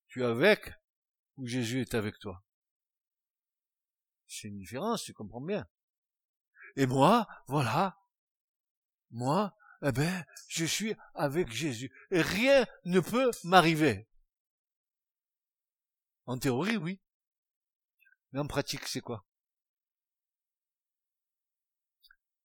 Tu 0.08 0.22
es 0.22 0.26
avec 0.26 0.74
ou 1.38 1.48
Jésus 1.48 1.82
est 1.82 1.96
avec 1.96 2.20
toi? 2.20 2.44
C'est 4.28 4.48
une 4.48 4.60
différence, 4.60 5.04
tu 5.04 5.14
comprends 5.14 5.42
bien. 5.42 5.68
Et 6.76 6.86
moi, 6.86 7.28
voilà, 7.48 8.00
moi, 9.10 9.56
eh 9.84 9.92
ben, 9.92 10.26
je 10.48 10.66
suis 10.66 10.96
avec 11.16 11.52
Jésus. 11.52 11.92
Et 12.12 12.22
rien 12.22 12.66
ne 12.86 13.00
peut 13.00 13.32
m'arriver. 13.44 14.08
En 16.26 16.38
théorie, 16.38 16.78
oui. 16.78 17.02
Mais 18.32 18.40
en 18.40 18.48
pratique, 18.48 18.88
c'est 18.88 19.02
quoi? 19.02 19.26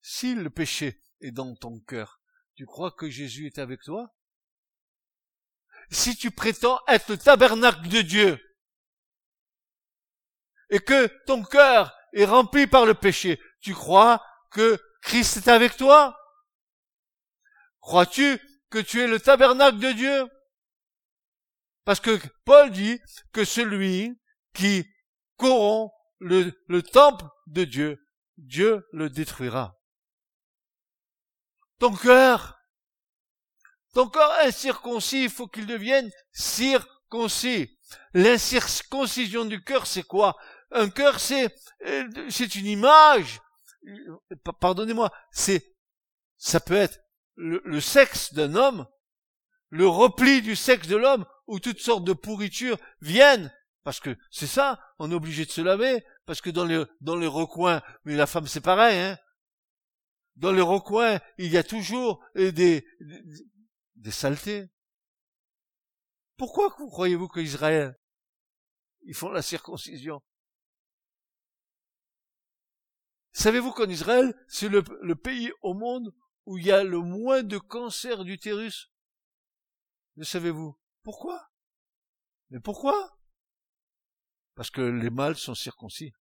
Si 0.01 0.35
le 0.35 0.51
péché 0.51 1.03
est 1.21 1.31
dans 1.31 1.55
ton 1.55 1.81
cœur. 1.81 2.21
Tu 2.55 2.65
crois 2.65 2.91
que 2.91 3.11
Jésus 3.11 3.47
est 3.47 3.59
avec 3.59 3.83
toi? 3.83 4.15
Si 5.91 6.17
tu 6.17 6.31
prétends 6.31 6.81
être 6.89 7.11
le 7.11 7.19
tabernacle 7.19 7.89
de 7.89 8.01
Dieu 8.01 8.41
et 10.71 10.81
que 10.81 11.07
ton 11.27 11.45
cœur 11.45 11.95
est 12.13 12.25
rempli 12.25 12.67
par 12.67 12.87
le 12.87 12.95
péché, 12.95 13.41
tu 13.61 13.73
crois 13.75 14.25
que 14.51 14.81
Christ 15.03 15.37
est 15.37 15.49
avec 15.49 15.77
toi? 15.77 16.19
Crois-tu 17.87 18.41
que 18.69 18.81
tu 18.81 19.01
es 19.01 19.07
le 19.07 19.21
tabernacle 19.21 19.79
de 19.79 19.93
Dieu? 19.93 20.29
Parce 21.85 22.01
que 22.01 22.19
Paul 22.45 22.73
dit 22.73 22.99
que 23.33 23.45
celui 23.45 24.21
qui 24.55 24.85
corrompt 25.37 25.93
le, 26.19 26.53
le 26.67 26.83
temple 26.83 27.25
de 27.47 27.63
Dieu, 27.63 27.97
Dieu 28.39 28.85
le 28.91 29.09
détruira 29.09 29.77
ton 31.79 31.95
cœur. 31.95 32.59
Ton 33.95 34.09
corps 34.09 34.35
incirconcis, 34.43 35.23
il 35.23 35.31
faut 35.31 35.47
qu'il 35.47 35.67
devienne 35.67 36.11
circoncis. 36.33 37.79
L'incirconcision 38.15 39.45
du 39.45 39.63
cœur, 39.63 39.87
c'est 39.87 40.03
quoi? 40.03 40.37
Un 40.73 40.91
cœur, 40.91 41.21
c'est 41.21 41.55
euh, 41.87 42.27
c'est 42.31 42.57
une 42.57 42.67
image. 42.67 43.41
Pardonnez-moi, 44.59 45.13
c'est 45.31 45.77
ça 46.37 46.59
peut 46.59 46.75
être 46.75 46.99
le, 47.37 47.81
sexe 47.81 48.33
d'un 48.35 48.55
homme, 48.55 48.87
le 49.71 49.87
repli 49.87 50.43
du 50.43 50.57
sexe 50.57 50.89
de 50.89 50.97
l'homme, 50.97 51.27
où 51.47 51.61
toutes 51.61 51.81
sortes 51.81 52.05
de 52.05 52.13
pourritures 52.13 52.79
viennent, 53.01 53.53
parce 53.85 54.01
que 54.01 54.17
c'est 54.31 54.47
ça, 54.47 54.81
on 54.99 55.11
est 55.11 55.15
obligé 55.15 55.45
de 55.45 55.51
se 55.51 55.61
laver, 55.61 56.05
parce 56.25 56.41
que 56.41 56.51
dans 56.51 56.65
les 56.65 56.85
dans 57.01 57.17
les 57.17 57.27
recoins, 57.27 57.83
mais 58.05 58.17
la 58.17 58.27
femme 58.27 58.47
c'est 58.47 58.61
pareil, 58.61 58.99
hein, 58.99 59.19
dans 60.37 60.53
les 60.53 60.63
recoins, 60.63 61.21
il 61.39 61.51
y 61.51 61.57
a 61.57 61.63
toujours 61.63 62.23
des, 62.35 62.85
des, 63.95 64.11
saletés. 64.11 64.69
Pourquoi 66.37 66.71
croyez-vous 66.71 67.29
qu'Israël, 67.29 67.99
ils 69.03 69.15
font 69.15 69.31
la 69.31 69.41
circoncision? 69.41 70.21
Savez-vous 73.33 73.73
qu'en 73.73 73.89
Israël, 73.89 74.35
c'est 74.49 74.69
le, 74.69 74.83
pays 75.15 75.53
au 75.61 75.75
monde 75.75 76.15
où 76.47 76.59
il 76.59 76.67
y 76.67 76.73
a 76.73 76.85
le 76.85 77.01
moins 77.01 77.43
de 77.43 77.59
cancer 77.59 78.25
d'utérus 78.25 78.91
Le 80.15 80.25
savez-vous 80.25 80.79
Pourquoi? 81.03 81.51
Mais 82.51 82.61
pourquoi? 82.61 83.19
Parce 84.55 84.71
que 84.71 84.81
les 84.81 85.11
mâles 85.11 85.37
sont 85.37 85.55
circoncis. 85.55 86.15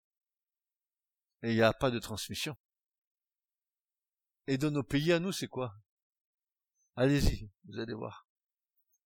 Et 1.43 1.51
il 1.51 1.55
n'y 1.55 1.61
a 1.61 1.73
pas 1.73 1.91
de 1.91 1.99
transmission. 1.99 2.57
Et 4.47 4.57
dans 4.57 4.71
nos 4.71 4.83
pays 4.83 5.13
à 5.13 5.19
nous, 5.19 5.31
c'est 5.31 5.47
quoi? 5.47 5.75
Allez-y, 6.95 7.49
vous 7.65 7.79
allez 7.79 7.93
voir. 7.93 8.27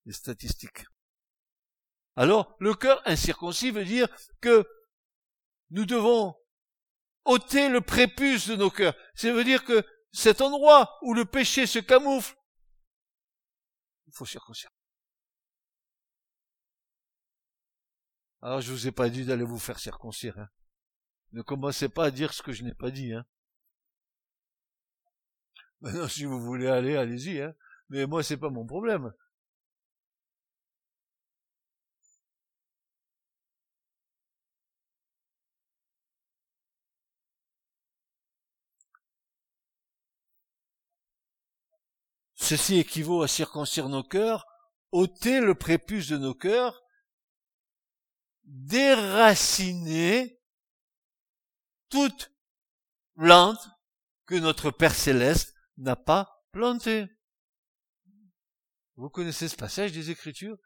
Les 0.06 0.14
statistiques. 0.14 0.86
Alors, 2.16 2.56
le 2.60 2.74
cœur 2.74 3.02
incirconcis 3.06 3.72
veut 3.72 3.86
dire 3.86 4.08
que 4.42 4.66
nous 5.70 5.86
devons 5.86 6.36
ôter 7.26 7.70
le 7.70 7.82
prépuce 7.82 8.48
de 8.48 8.56
nos 8.56 8.70
cœurs. 8.70 8.96
Ça 9.16 9.32
veut 9.32 9.44
dire 9.44 9.64
que 9.64 9.86
cet 10.12 10.42
endroit 10.42 10.98
où 11.02 11.14
le 11.14 11.26
péché 11.26 11.68
se 11.68 11.80
camoufle, 11.80 12.36
il 14.08 14.14
faut 14.14 14.26
circoncire. 14.26 14.70
Alors, 18.42 18.62
je 18.62 18.72
vous 18.72 18.88
ai 18.88 18.92
pas 18.92 19.10
dit 19.10 19.26
d'aller 19.26 19.44
vous 19.44 19.60
faire 19.60 19.80
circoncire. 19.80 20.38
Hein. 20.40 20.50
Ne 21.34 21.42
commencez 21.42 21.90
pas 21.90 22.06
à 22.06 22.12
dire 22.12 22.34
ce 22.34 22.42
que 22.42 22.54
je 22.54 22.64
n'ai 22.64 22.74
pas 22.74 22.90
dit. 22.90 23.14
Hein. 23.14 23.26
Maintenant, 25.82 26.08
si 26.08 26.26
vous 26.26 26.40
voulez 26.40 26.68
aller, 26.68 26.96
allez-y, 26.96 27.42
hein. 27.42 27.54
Mais 27.90 28.06
moi, 28.06 28.24
c'est 28.24 28.38
pas 28.38 28.50
mon 28.50 28.66
problème. 28.66 29.14
Ceci 42.50 42.78
équivaut 42.78 43.22
à 43.22 43.28
circoncire 43.28 43.90
nos 43.90 44.02
cœurs, 44.02 44.44
ôter 44.92 45.40
le 45.40 45.54
prépuce 45.54 46.08
de 46.08 46.18
nos 46.18 46.34
cœurs, 46.34 46.82
déraciner 48.44 50.42
toute 51.90 52.34
plante 53.14 53.70
que 54.26 54.34
notre 54.34 54.72
Père 54.72 54.96
céleste 54.96 55.54
n'a 55.78 55.96
pas 55.96 56.44
planté. 56.52 57.06
Vous 58.96 59.12
connaissez 59.12 59.48
ce 59.48 59.56
passage 59.56 59.92
des 59.92 60.10
Écritures 60.10 60.58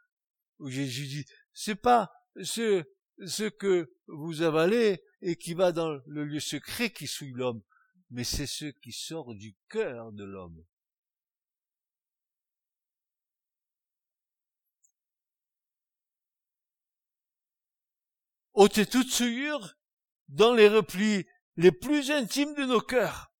où 0.59 0.69
Jésus 0.69 1.07
dit, 1.07 1.25
c'est 1.51 1.75
pas 1.75 2.13
ce, 2.41 2.85
ce 3.25 3.49
que 3.49 3.93
vous 4.07 4.41
avalez 4.41 5.03
et 5.19 5.35
qui 5.35 5.53
va 5.53 5.73
dans 5.73 5.89
le 6.05 6.23
lieu 6.23 6.39
secret 6.39 6.91
qui 6.91 7.07
souille 7.07 7.33
l'homme, 7.33 7.61
mais 8.09 8.23
c'est 8.23 8.47
ce 8.47 8.71
qui 8.81 8.93
sort 8.93 9.35
du 9.35 9.57
cœur 9.67 10.13
de 10.13 10.23
l'homme. 10.23 10.63
Ôtez 18.53 18.85
toute 18.85 19.09
souillure 19.09 19.75
dans 20.29 20.53
les 20.53 20.67
replis 20.67 21.25
les 21.55 21.71
plus 21.71 22.11
intimes 22.11 22.53
de 22.55 22.65
nos 22.65 22.81
cœurs. 22.81 23.33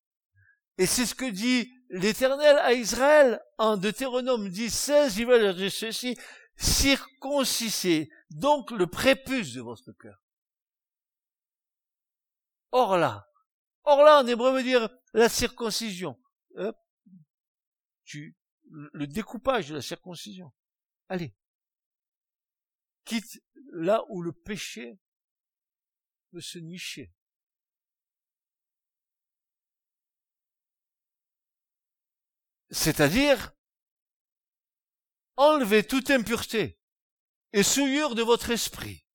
Et 0.78 0.86
c'est 0.86 1.06
ce 1.06 1.15
que 1.15 1.30
dit 1.30 1.71
l'Éternel 1.89 2.58
à 2.58 2.73
Israël 2.73 3.41
en 3.58 3.78
Deutéronome 3.78 4.52
16, 4.52 5.17
il 5.17 5.28
va 5.28 5.54
dire 5.54 5.71
ceci, 5.71 6.17
circoncisez 6.58 8.10
donc 8.32 8.71
le 8.71 8.88
prépuce 8.88 9.54
de 9.54 9.62
votre 9.62 9.91
cœur. 9.93 10.19
Or 12.71 12.97
là, 12.97 13.28
or 13.84 14.02
là 14.04 14.21
en 14.21 14.28
hébreu 14.28 14.54
veut 14.54 14.63
dire 14.63 14.89
la 15.13 15.30
circoncision. 15.30 16.19
tu, 18.04 18.36
le 18.69 19.06
découpage 19.06 19.69
de 19.69 19.76
la 19.76 19.82
circoncision. 19.82 20.52
Allez. 21.08 21.36
Quitte 23.06 23.43
là 23.73 24.04
où 24.10 24.21
le 24.21 24.32
péché 24.32 24.99
C'est-à-dire 32.72 33.54
enlevez 35.36 35.86
toute 35.86 36.10
impureté 36.10 36.80
et 37.52 37.63
souillure 37.63 38.15
de 38.15 38.24
votre 38.24 38.50
esprit, 38.50 39.06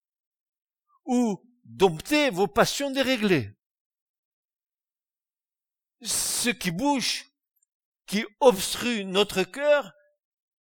ou 1.05 1.45
domptez 1.65 2.31
vos 2.31 2.47
passions 2.47 2.91
déréglées. 2.91 3.53
Ce 6.03 6.51
qui 6.51 6.71
bouge, 6.71 7.25
qui 8.07 8.25
obstrue 8.39 9.05
notre 9.05 9.43
cœur, 9.43 9.93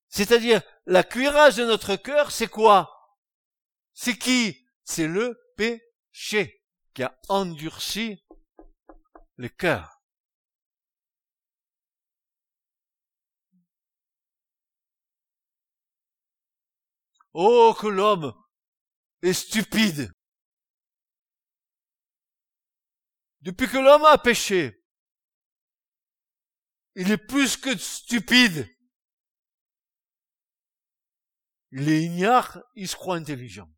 c'est-à-dire 0.10 0.62
la 0.86 1.04
cuirasse 1.04 1.58
de 1.58 1.66
notre 1.66 1.96
cœur, 1.96 2.32
c'est 2.32 2.48
quoi? 2.48 3.20
C'est 3.94 4.18
qui? 4.18 4.68
C'est 4.84 5.08
le 5.08 5.40
péché 5.56 5.87
qui 6.94 7.04
a 7.04 7.18
endurci 7.30 8.26
le 9.36 9.50
cœur. 9.50 10.02
Oh, 17.34 17.76
que 17.80 17.88
l'homme 17.88 18.34
est 19.22 19.34
stupide. 19.34 20.12
Depuis 23.42 23.68
que 23.68 23.78
l'homme 23.78 24.06
a 24.06 24.18
péché, 24.18 24.84
il 26.96 27.12
est 27.12 27.18
plus 27.18 27.58
que 27.58 27.78
stupide. 27.78 28.68
Il 31.72 31.88
est 31.90 32.04
ignare, 32.04 32.64
il 32.74 32.88
se 32.88 32.96
croit 32.96 33.18
intelligent. 33.18 33.72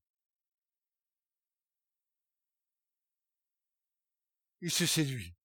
Il 4.62 4.72
se 4.72 4.86
séduit. 4.86 5.36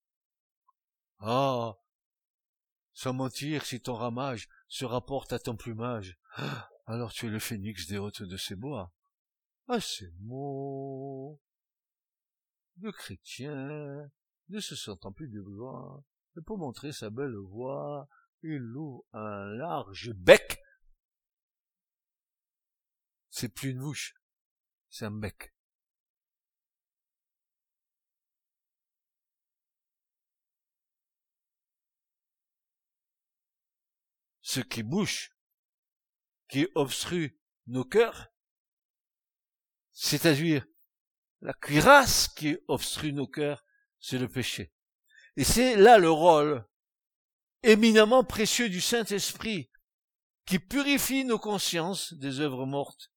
Ah, 1.18 1.78
sans 2.92 3.12
mentir, 3.12 3.64
si 3.64 3.80
ton 3.80 3.94
ramage 3.94 4.48
se 4.68 4.84
rapporte 4.84 5.32
à 5.32 5.38
ton 5.38 5.56
plumage, 5.56 6.18
alors 6.86 7.12
tu 7.12 7.26
es 7.26 7.30
le 7.30 7.38
phénix 7.38 7.86
des 7.86 7.98
hautes 7.98 8.22
de 8.22 8.36
ces 8.36 8.56
bois. 8.56 8.92
À 9.68 9.80
ces 9.80 10.10
mots, 10.20 11.40
le 12.80 12.92
chrétien, 12.92 14.10
ne 14.48 14.60
se 14.60 14.76
sentant 14.76 15.12
plus 15.12 15.28
de 15.28 15.40
gloire, 15.40 16.02
et 16.36 16.42
pour 16.42 16.58
montrer 16.58 16.92
sa 16.92 17.10
belle 17.10 17.36
voix, 17.36 18.08
il 18.42 18.58
loue 18.58 19.04
un 19.12 19.46
large 19.56 20.12
bec. 20.12 20.60
C'est 23.30 23.48
plus 23.48 23.70
une 23.70 23.80
bouche, 23.80 24.14
c'est 24.90 25.06
un 25.06 25.10
bec. 25.10 25.53
Ce 34.54 34.60
qui 34.60 34.84
bouche 34.84 35.32
qui 36.48 36.68
obstrue 36.76 37.36
nos 37.66 37.84
cœurs, 37.84 38.32
c'est-à-dire 39.90 40.64
la 41.40 41.52
cuirasse 41.54 42.28
qui 42.28 42.56
obstrue 42.68 43.12
nos 43.12 43.26
cœurs, 43.26 43.64
c'est 43.98 44.16
le 44.16 44.28
péché. 44.28 44.72
Et 45.36 45.42
c'est 45.42 45.74
là 45.74 45.98
le 45.98 46.08
rôle 46.08 46.64
éminemment 47.64 48.22
précieux 48.22 48.68
du 48.68 48.80
Saint-Esprit 48.80 49.72
qui 50.46 50.60
purifie 50.60 51.24
nos 51.24 51.40
consciences 51.40 52.14
des 52.14 52.38
œuvres 52.38 52.64
mortes 52.64 53.10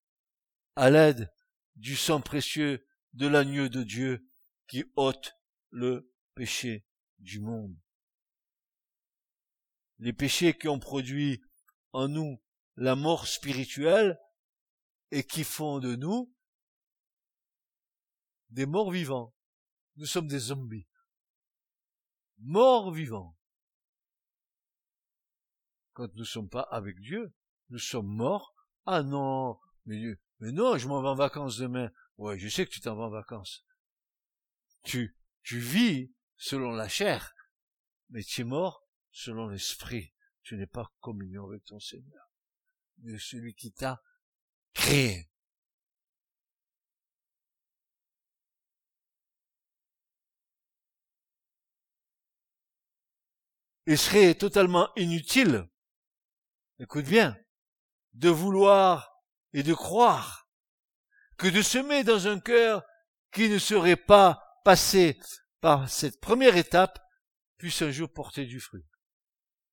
à 0.75 0.89
l'aide 0.89 1.31
du 1.75 1.95
sang 1.95 2.19
précieux 2.19 2.83
de 3.13 3.27
l'agneau 3.27 3.69
de 3.69 3.83
Dieu 3.83 4.27
qui 4.65 4.85
ôte 4.95 5.37
le 5.69 6.11
péché 6.33 6.87
du 7.19 7.39
monde. 7.41 7.77
Les 9.99 10.13
péchés 10.13 10.57
qui 10.57 10.67
ont 10.67 10.79
produit 10.79 11.41
en 11.91 12.07
nous 12.07 12.41
la 12.75 12.95
mort 12.95 13.27
spirituelle 13.27 14.19
et 15.11 15.23
qui 15.23 15.43
font 15.43 15.79
de 15.79 15.95
nous 15.95 16.33
des 18.49 18.65
morts 18.65 18.91
vivants. 18.91 19.33
Nous 19.97 20.05
sommes 20.05 20.27
des 20.27 20.39
zombies. 20.39 20.87
Morts 22.39 22.91
vivants. 22.91 23.35
Quand 25.93 26.07
nous 26.13 26.19
ne 26.19 26.23
sommes 26.23 26.49
pas 26.49 26.61
avec 26.61 26.99
Dieu, 26.99 27.33
nous 27.69 27.79
sommes 27.79 28.07
morts. 28.07 28.53
Ah 28.85 29.01
non, 29.01 29.59
mais, 29.85 30.15
non, 30.39 30.77
je 30.77 30.87
m'en 30.87 31.01
vais 31.01 31.07
en 31.07 31.15
vacances 31.15 31.57
demain. 31.57 31.91
Ouais, 32.17 32.37
je 32.37 32.47
sais 32.47 32.65
que 32.65 32.71
tu 32.71 32.81
t'en 32.81 32.95
vas 32.95 33.05
en 33.05 33.09
vacances. 33.09 33.65
Tu, 34.83 35.17
tu 35.43 35.59
vis 35.59 36.13
selon 36.35 36.71
la 36.71 36.87
chair, 36.87 37.33
mais 38.09 38.23
tu 38.23 38.41
es 38.41 38.43
mort 38.43 38.86
selon 39.17 39.47
l'esprit. 39.47 40.13
Tu 40.43 40.55
n'es 40.55 40.67
pas 40.67 40.91
communion 41.01 41.45
avec 41.45 41.65
ton 41.65 41.79
Seigneur 41.79 42.31
de 42.97 43.17
celui 43.17 43.55
qui 43.55 43.73
t'a 43.73 44.01
créé. 44.73 45.29
Il 53.87 53.97
serait 53.97 54.35
totalement 54.35 54.89
inutile, 54.95 55.67
écoute 56.77 57.05
bien, 57.05 57.37
de 58.13 58.29
vouloir 58.29 59.23
et 59.53 59.63
de 59.63 59.73
croire 59.73 60.49
que 61.37 61.47
de 61.47 61.61
semer 61.61 62.03
dans 62.03 62.27
un 62.27 62.39
cœur 62.39 62.83
qui 63.31 63.49
ne 63.49 63.57
serait 63.57 63.95
pas 63.95 64.61
passé 64.63 65.19
par 65.61 65.89
cette 65.89 66.19
première 66.19 66.57
étape 66.57 66.99
puisse 67.57 67.81
un 67.81 67.91
jour 67.91 68.11
porter 68.11 68.45
du 68.45 68.59
fruit. 68.59 68.85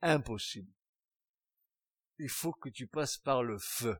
Impossible 0.05 0.73
il 2.19 2.29
faut 2.29 2.53
que 2.53 2.69
tu 2.69 2.87
passes 2.87 3.19
par 3.19 3.43
le 3.43 3.59
feu. 3.59 3.99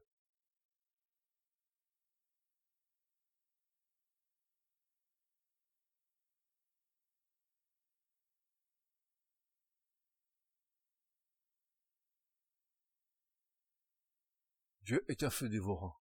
Dieu 14.83 15.05
est 15.09 15.23
un 15.23 15.31
feu 15.31 15.49
dévorant. 15.49 15.97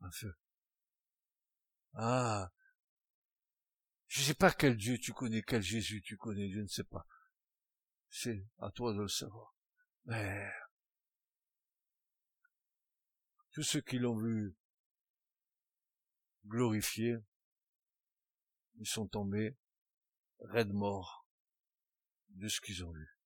Un 0.00 0.10
feu. 0.10 0.34
Ah. 1.94 2.50
Je 4.08 4.20
ne 4.20 4.26
sais 4.26 4.34
pas 4.34 4.50
quel 4.52 4.76
Dieu 4.76 4.98
tu 4.98 5.12
connais, 5.12 5.42
quel 5.42 5.62
Jésus 5.62 6.02
tu 6.02 6.16
connais, 6.16 6.50
je 6.50 6.60
ne 6.60 6.66
sais 6.66 6.84
pas. 6.84 7.06
C'est 8.14 8.46
à 8.58 8.70
toi 8.70 8.92
de 8.92 9.00
le 9.00 9.08
savoir. 9.08 9.56
Mais 10.04 10.52
tous 13.52 13.62
ceux 13.62 13.80
qui 13.80 13.98
l'ont 13.98 14.18
vu 14.18 14.54
glorifier, 16.44 17.16
ils 18.76 18.86
sont 18.86 19.08
tombés 19.08 19.56
raides 20.40 20.74
morts 20.74 21.26
de 22.28 22.48
ce 22.48 22.60
qu'ils 22.60 22.84
ont 22.84 22.92
vu. 22.92 23.18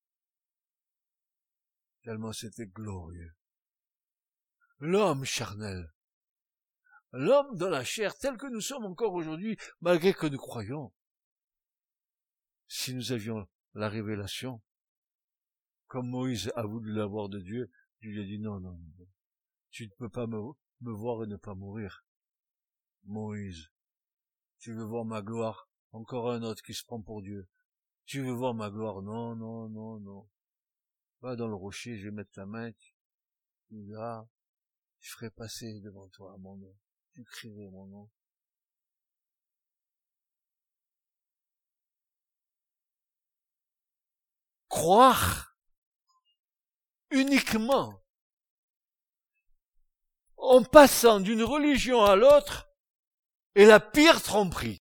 Tellement 2.04 2.32
c'était 2.32 2.66
glorieux. 2.66 3.34
L'homme 4.78 5.24
charnel, 5.24 5.92
l'homme 7.10 7.56
dans 7.56 7.70
la 7.70 7.84
chair 7.84 8.16
tel 8.16 8.36
que 8.36 8.46
nous 8.46 8.60
sommes 8.60 8.84
encore 8.84 9.14
aujourd'hui, 9.14 9.58
malgré 9.80 10.14
que 10.14 10.28
nous 10.28 10.38
croyons, 10.38 10.94
si 12.68 12.94
nous 12.94 13.10
avions 13.10 13.48
la 13.74 13.88
révélation, 13.88 14.62
comme 15.86 16.08
Moïse 16.08 16.52
a 16.56 16.64
voulu 16.64 16.92
l'avoir 16.92 17.28
de 17.28 17.40
Dieu, 17.40 17.70
Dieu 18.00 18.10
lui 18.12 18.20
a 18.22 18.24
dit 18.24 18.38
non, 18.38 18.60
non, 18.60 18.72
non. 18.72 19.06
tu 19.70 19.86
ne 19.86 19.92
peux 19.94 20.08
pas 20.08 20.26
me, 20.26 20.40
me 20.80 20.92
voir 20.92 21.24
et 21.24 21.26
ne 21.26 21.36
pas 21.36 21.54
mourir. 21.54 22.04
Moïse, 23.04 23.70
tu 24.58 24.72
veux 24.74 24.84
voir 24.84 25.04
ma 25.04 25.22
gloire? 25.22 25.68
Encore 25.92 26.30
un 26.30 26.42
autre 26.42 26.62
qui 26.62 26.74
se 26.74 26.84
prend 26.84 27.00
pour 27.00 27.22
Dieu. 27.22 27.48
Tu 28.04 28.20
veux 28.20 28.32
voir 28.32 28.54
ma 28.54 28.70
gloire? 28.70 29.02
Non, 29.02 29.36
non, 29.36 29.68
non, 29.68 30.00
non. 30.00 30.28
Va 31.20 31.36
dans 31.36 31.48
le 31.48 31.54
rocher, 31.54 31.96
je 31.96 32.04
vais 32.04 32.10
mettre 32.10 32.32
ta 32.32 32.46
main, 32.46 32.72
tu, 32.72 32.94
verras, 33.70 34.28
je 35.00 35.10
ferai 35.12 35.30
passer 35.30 35.80
devant 35.80 36.08
toi 36.08 36.36
mon 36.38 36.56
nom. 36.56 36.74
Tu 37.14 37.24
crierais 37.24 37.70
mon 37.70 37.86
nom. 37.86 38.10
Croire? 44.68 45.55
Uniquement 47.10 48.02
en 50.36 50.62
passant 50.62 51.20
d'une 51.20 51.42
religion 51.42 52.02
à 52.04 52.16
l'autre 52.16 52.68
est 53.54 53.64
la 53.64 53.80
pire 53.80 54.22
tromperie. 54.22 54.78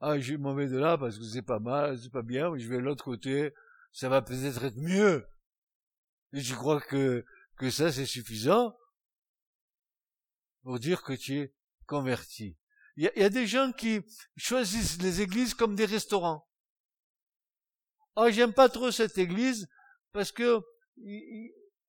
Ah, 0.00 0.18
je 0.18 0.34
m'en 0.34 0.54
vais 0.54 0.66
de 0.66 0.78
là 0.78 0.98
parce 0.98 1.18
que 1.18 1.24
c'est 1.24 1.42
pas 1.42 1.60
mal, 1.60 1.98
c'est 1.98 2.10
pas 2.10 2.22
bien, 2.22 2.50
mais 2.50 2.58
je 2.58 2.68
vais 2.68 2.76
de 2.76 2.82
l'autre 2.82 3.04
côté, 3.04 3.52
ça 3.92 4.08
va 4.08 4.22
peut-être 4.22 4.64
être 4.64 4.78
mieux. 4.78 5.28
Et 6.32 6.40
je 6.40 6.54
crois 6.54 6.80
que, 6.80 7.24
que 7.56 7.70
ça 7.70 7.92
c'est 7.92 8.06
suffisant 8.06 8.76
pour 10.62 10.78
dire 10.78 11.02
que 11.02 11.12
tu 11.12 11.38
es 11.38 11.54
converti. 11.86 12.56
Il 12.96 13.04
y, 13.04 13.08
a, 13.08 13.12
il 13.16 13.22
y 13.22 13.24
a 13.24 13.30
des 13.30 13.46
gens 13.46 13.72
qui 13.72 14.00
choisissent 14.36 15.00
les 15.00 15.20
églises 15.20 15.54
comme 15.54 15.76
des 15.76 15.86
restaurants. 15.86 16.48
Oh 18.16 18.30
j'aime 18.30 18.52
pas 18.52 18.68
trop 18.68 18.90
cette 18.90 19.18
église 19.18 19.68
parce 20.12 20.32
que 20.32 20.60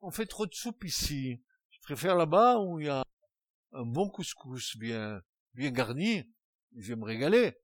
on 0.01 0.11
fait 0.11 0.25
trop 0.25 0.45
de 0.45 0.53
soupe 0.53 0.83
ici. 0.83 1.41
Je 1.69 1.79
préfère 1.81 2.15
là-bas 2.15 2.59
où 2.59 2.79
il 2.79 2.87
y 2.87 2.89
a 2.89 3.03
un 3.73 3.85
bon 3.85 4.09
couscous 4.09 4.77
bien 4.77 5.21
garni. 5.55 6.23
Je 6.75 6.89
vais 6.89 6.95
me 6.95 7.05
régaler. 7.05 7.57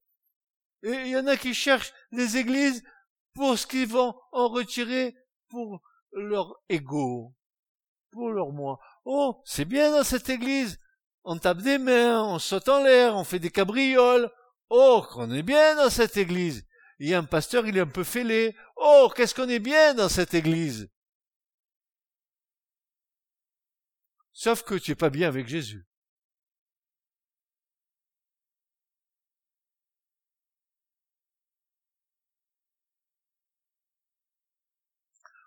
Et 0.84 0.92
il 0.92 1.08
y 1.08 1.18
en 1.18 1.28
a 1.28 1.36
qui 1.36 1.54
cherchent 1.54 1.94
les 2.12 2.38
églises 2.38 2.84
pour 3.34 3.58
ce 3.58 3.68
qu'ils 3.68 3.88
vont 3.88 4.16
en 4.32 4.48
retirer 4.50 5.16
pour 5.50 5.82
leur 6.12 6.56
ego, 6.70 7.36
pour 8.12 8.32
leur 8.32 8.52
moi. 8.52 8.80
Oh, 9.06 9.42
c'est 9.46 9.66
bien 9.66 9.92
dans 9.92 10.04
cette 10.04 10.30
église. 10.30 10.80
On 11.24 11.38
tape 11.38 11.62
des 11.62 11.78
mains, 11.78 12.24
on 12.24 12.40
saute 12.40 12.70
en 12.70 12.84
l'air, 12.84 13.16
on 13.16 13.24
fait 13.24 13.40
des 13.40 13.52
cabrioles. 13.52 14.32
Oh, 14.70 15.04
qu'on 15.12 15.32
est 15.32 15.44
bien 15.44 15.76
dans 15.76 15.90
cette 15.90 16.18
église. 16.18 16.66
Il 17.00 17.08
y 17.08 17.14
a 17.14 17.18
un 17.20 17.24
pasteur, 17.24 17.66
il 17.66 17.78
est 17.78 17.82
un 17.82 17.88
peu 17.88 18.04
fêlé. 18.04 18.56
Oh, 18.76 19.10
qu'est-ce 19.16 19.34
qu'on 19.34 19.48
est 19.48 19.60
bien 19.60 19.94
dans 19.94 20.10
cette 20.10 20.34
église. 20.34 20.90
Sauf 24.34 24.64
que 24.64 24.76
tu 24.76 24.92
es 24.92 24.96
pas 24.96 25.10
bien 25.10 25.28
avec 25.28 25.48
Jésus. 25.48 25.86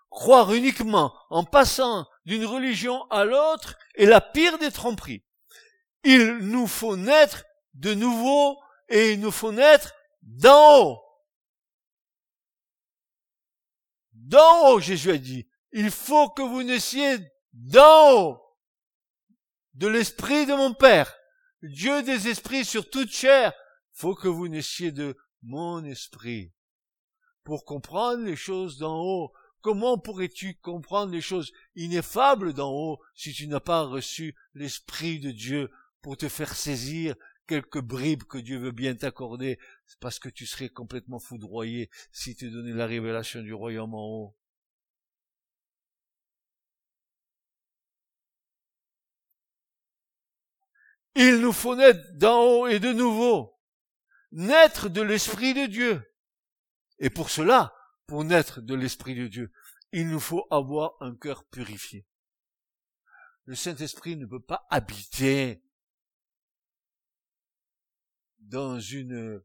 Croire 0.09 0.53
uniquement 0.53 1.15
en 1.31 1.43
passant 1.43 2.07
d'une 2.25 2.45
religion 2.45 3.03
à 3.09 3.25
l'autre 3.25 3.75
est 3.95 4.05
la 4.05 4.21
pire 4.21 4.59
des 4.59 4.71
tromperies. 4.71 5.23
Il 6.03 6.37
nous 6.37 6.67
faut 6.67 6.95
naître 6.95 7.43
de 7.73 7.95
nouveau 7.95 8.59
et 8.89 9.13
il 9.13 9.19
nous 9.19 9.31
faut 9.31 9.51
naître 9.51 9.93
d'en 10.21 10.81
haut. 10.81 11.12
D'en 14.23 14.69
haut, 14.69 14.79
Jésus 14.79 15.11
a 15.11 15.17
dit. 15.17 15.47
Il 15.71 15.91
faut 15.91 16.29
que 16.29 16.41
vous 16.41 16.63
naissiez 16.63 17.17
d'en 17.53 18.11
haut. 18.11 18.41
De 19.73 19.87
l'esprit 19.87 20.45
de 20.45 20.53
mon 20.53 20.73
Père. 20.73 21.13
Dieu 21.61 22.03
des 22.03 22.27
esprits 22.27 22.65
sur 22.65 22.89
toute 22.89 23.11
chair. 23.11 23.53
Faut 23.91 24.15
que 24.15 24.27
vous 24.27 24.47
naissiez 24.47 24.91
de 24.91 25.17
mon 25.41 25.83
esprit. 25.83 26.53
Pour 27.43 27.65
comprendre 27.65 28.23
les 28.23 28.35
choses 28.35 28.77
d'en 28.77 28.99
haut, 28.99 29.33
Comment 29.63 29.97
pourrais-tu 29.97 30.59
comprendre 30.59 31.13
les 31.13 31.21
choses 31.21 31.53
ineffables 31.77 32.53
d'en 32.53 32.73
haut 32.73 32.99
si 33.15 33.31
tu 33.31 33.47
n'as 33.47 33.61
pas 33.61 33.83
reçu 33.83 34.35
l'Esprit 34.53 35.21
de 35.21 35.31
Dieu 35.31 35.71
pour 36.01 36.17
te 36.17 36.27
faire 36.27 36.53
saisir 36.53 37.15
quelques 37.47 37.81
bribes 37.81 38.23
que 38.23 38.37
Dieu 38.37 38.57
veut 38.57 38.71
bien 38.71 38.95
t'accorder 38.95 39.59
parce 39.99 40.19
que 40.19 40.29
tu 40.29 40.45
serais 40.45 40.69
complètement 40.69 41.19
foudroyé 41.19 41.89
si 42.11 42.35
tu 42.35 42.49
donnais 42.49 42.73
la 42.73 42.85
révélation 42.85 43.41
du 43.41 43.53
royaume 43.53 43.93
en 43.93 44.05
haut. 44.05 44.35
Il 51.15 51.37
nous 51.41 51.51
faut 51.51 51.75
naître 51.75 52.11
d'en 52.13 52.41
haut 52.41 52.67
et 52.67 52.79
de 52.79 52.91
nouveau, 52.91 53.59
naître 54.31 54.89
de 54.89 55.01
l'Esprit 55.01 55.53
de 55.53 55.67
Dieu. 55.67 56.01
Et 56.97 57.11
pour 57.11 57.29
cela, 57.29 57.73
pour 58.07 58.23
naître 58.23 58.61
de 58.61 58.73
l'Esprit 58.73 59.13
de 59.13 59.27
Dieu, 59.27 59.51
il 59.91 60.09
nous 60.09 60.19
faut 60.19 60.47
avoir 60.49 60.93
un 61.01 61.15
cœur 61.15 61.45
purifié. 61.45 62.07
Le 63.45 63.55
Saint-Esprit 63.55 64.15
ne 64.15 64.25
peut 64.25 64.41
pas 64.41 64.65
habiter 64.71 65.63
dans 68.43 68.79
une, 68.79 69.41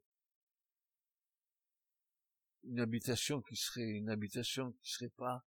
une 2.64 2.80
habitation 2.80 3.40
qui 3.42 3.56
serait 3.56 3.88
une 3.88 4.10
habitation 4.10 4.72
qui 4.82 4.92
serait 4.92 5.12
pas 5.16 5.44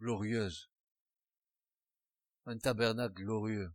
glorieuse. 0.00 0.70
Un 2.46 2.58
tabernacle 2.58 3.14
glorieux. 3.14 3.70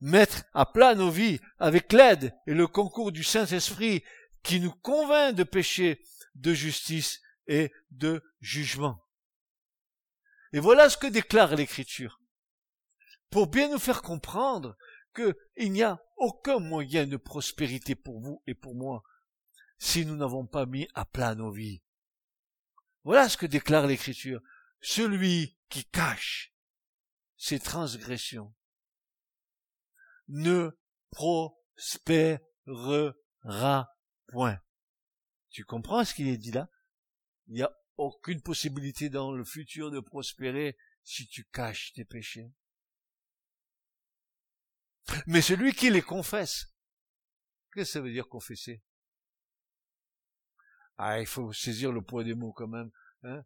Mettre 0.00 0.44
à 0.52 0.66
plat 0.66 0.94
nos 0.94 1.10
vies 1.10 1.40
avec 1.58 1.92
l'aide 1.92 2.34
et 2.46 2.54
le 2.54 2.66
concours 2.66 3.12
du 3.12 3.22
Saint-Esprit 3.22 4.02
qui 4.42 4.58
nous 4.58 4.72
convainc 4.72 5.36
de 5.36 5.44
péché, 5.44 6.04
de 6.34 6.52
justice 6.52 7.22
et 7.46 7.72
de 7.92 8.22
jugement. 8.40 9.00
Et 10.52 10.58
voilà 10.58 10.90
ce 10.90 10.96
que 10.96 11.06
déclare 11.06 11.54
l'Écriture. 11.54 12.20
Pour 13.30 13.46
bien 13.46 13.70
nous 13.70 13.78
faire 13.78 14.02
comprendre 14.02 14.76
qu'il 15.14 15.72
n'y 15.72 15.82
a 15.82 16.02
aucun 16.16 16.58
moyen 16.58 17.06
de 17.06 17.16
prospérité 17.16 17.94
pour 17.94 18.20
vous 18.20 18.42
et 18.46 18.54
pour 18.54 18.74
moi 18.74 19.02
si 19.78 20.06
nous 20.06 20.16
n'avons 20.16 20.46
pas 20.46 20.64
mis 20.64 20.86
à 20.94 21.04
plat 21.04 21.34
nos 21.34 21.50
vies. 21.50 21.82
Voilà 23.02 23.28
ce 23.28 23.36
que 23.36 23.46
déclare 23.46 23.88
l'Écriture. 23.88 24.40
Celui 24.80 25.58
qui 25.68 25.84
cache 25.84 26.54
ses 27.36 27.58
transgressions 27.58 28.54
ne 30.28 30.70
prospérera 31.10 32.38
Point. 34.28 34.60
Tu 35.50 35.64
comprends 35.64 36.04
ce 36.04 36.14
qu'il 36.14 36.28
est 36.28 36.38
dit 36.38 36.52
là? 36.52 36.70
Il 37.48 37.54
n'y 37.54 37.62
a 37.62 37.76
aucune 37.96 38.40
possibilité 38.40 39.10
dans 39.10 39.32
le 39.32 39.44
futur 39.44 39.90
de 39.90 39.98
prospérer 40.00 40.78
si 41.02 41.26
tu 41.26 41.44
caches 41.44 41.92
tes 41.92 42.04
péchés. 42.04 42.52
Mais 45.26 45.42
celui 45.42 45.72
qui 45.72 45.90
les 45.90 46.02
confesse, 46.02 46.66
qu'est-ce 47.72 47.88
que 47.88 47.92
ça 47.92 48.00
veut 48.00 48.12
dire 48.12 48.28
confesser? 48.28 48.82
Ah, 50.98 51.20
il 51.20 51.26
faut 51.26 51.52
saisir 51.52 51.92
le 51.92 52.02
poids 52.02 52.24
des 52.24 52.34
mots 52.34 52.52
quand 52.52 52.68
même. 52.68 52.90
Hein? 53.24 53.42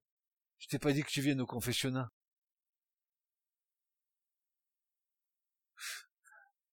Je 0.59 0.69
t'ai 0.69 0.79
pas 0.79 0.93
dit 0.93 1.03
que 1.03 1.11
tu 1.11 1.21
viennes 1.21 1.41
au 1.41 1.47
confessionnat. 1.47 2.11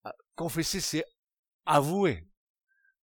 Ah, 0.03 0.15
confesser, 0.35 0.81
c'est 0.81 1.05
avouer 1.65 2.27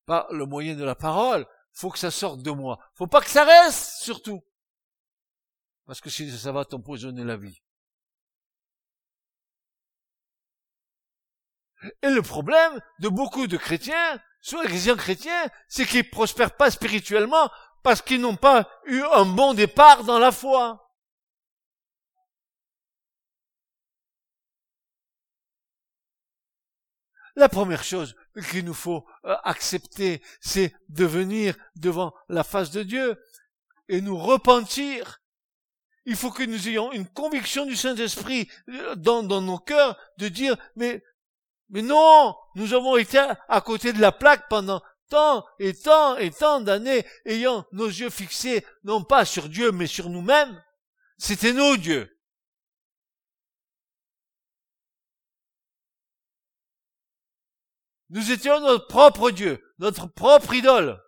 par 0.07 0.33
le 0.33 0.47
moyen 0.47 0.75
de 0.75 0.85
la 0.85 0.95
parole, 0.95 1.47
faut 1.73 1.91
que 1.91 1.99
ça 1.99 2.11
sorte 2.11 2.43
de 2.43 2.51
moi. 2.51 2.79
Faut 2.95 3.07
pas 3.07 3.21
que 3.21 3.31
ça 3.31 3.45
reste, 3.45 4.03
surtout. 4.03 4.43
Parce 5.85 6.01
que 6.01 6.11
si 6.11 6.37
ça 6.37 6.53
va 6.53 6.65
t'empoisonner 6.65 7.25
la 7.25 7.37
vie. 7.37 7.63
Et 12.03 12.11
le 12.11 12.23
problème 12.23 12.81
de 12.99 13.09
beaucoup 13.09 13.47
de 13.47 13.57
chrétiens, 13.57 14.21
soit 14.41 14.65
les 14.65 14.95
chrétiens, 14.97 15.49
c'est 15.69 15.87
qu'ils 15.87 16.09
prospèrent 16.09 16.57
pas 16.57 16.71
spirituellement 16.71 17.51
parce 17.83 18.03
qu'ils 18.03 18.21
n'ont 18.21 18.37
pas 18.37 18.69
eu 18.87 19.03
un 19.13 19.25
bon 19.25 19.55
départ 19.55 20.05
dans 20.05 20.19
la 20.19 20.33
foi. 20.33 20.89
La 27.37 27.49
première 27.49 27.85
chose 27.85 28.17
qu'il 28.51 28.65
nous 28.65 28.75
faut 28.75 29.07
euh, 29.25 29.37
accepter, 29.45 30.23
c'est 30.41 30.75
de 30.89 31.05
venir 31.05 31.55
devant 31.77 32.13
la 32.29 32.43
face 32.43 32.73
de 32.73 32.83
Dieu 32.83 33.17
et 33.89 34.01
nous 34.01 34.19
repentir. 34.19 35.21
Il 36.05 36.17
faut 36.17 36.33
que 36.33 36.43
nous 36.43 36.69
ayons 36.69 36.91
une 36.91 37.07
conviction 37.07 37.65
du 37.65 37.77
Saint-Esprit 37.77 38.51
euh, 38.69 38.97
dans, 38.97 39.23
dans 39.23 39.41
nos 39.41 39.59
cœurs 39.59 39.97
de 40.17 40.27
dire, 40.29 40.57
mais, 40.75 41.05
mais 41.71 41.83
non, 41.83 42.35
nous 42.55 42.75
avons 42.75 42.97
été 42.97 43.19
à 43.49 43.61
côté 43.61 43.93
de 43.93 44.01
la 44.01 44.13
plaque 44.13 44.49
pendant 44.49 44.83
tant 45.09 45.45
et 45.59 45.75
tant 45.75 46.17
et 46.17 46.31
tant 46.31 46.61
d'années, 46.61 47.05
ayant 47.25 47.65
nos 47.73 47.87
yeux 47.87 48.11
fixés 48.11 48.65
non 48.85 49.03
pas 49.03 49.25
sur 49.25 49.49
Dieu, 49.49 49.73
mais 49.73 49.87
sur 49.87 50.11
nous-mêmes. 50.11 50.63
C'était 51.19 51.53
nos 51.53 51.77
dieux. 51.77 52.15
Nous 58.11 58.31
étions 58.33 58.61
notre 58.61 58.87
propre 58.87 59.31
Dieu, 59.31 59.63
notre 59.79 60.07
propre 60.07 60.55
idole. 60.55 61.03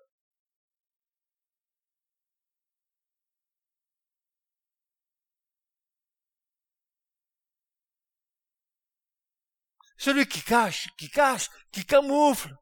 Celui 10.01 10.27
qui 10.27 10.41
cache, 10.41 10.89
qui 10.97 11.11
cache, 11.11 11.51
qui 11.73 11.85
camoufle, 11.85 12.57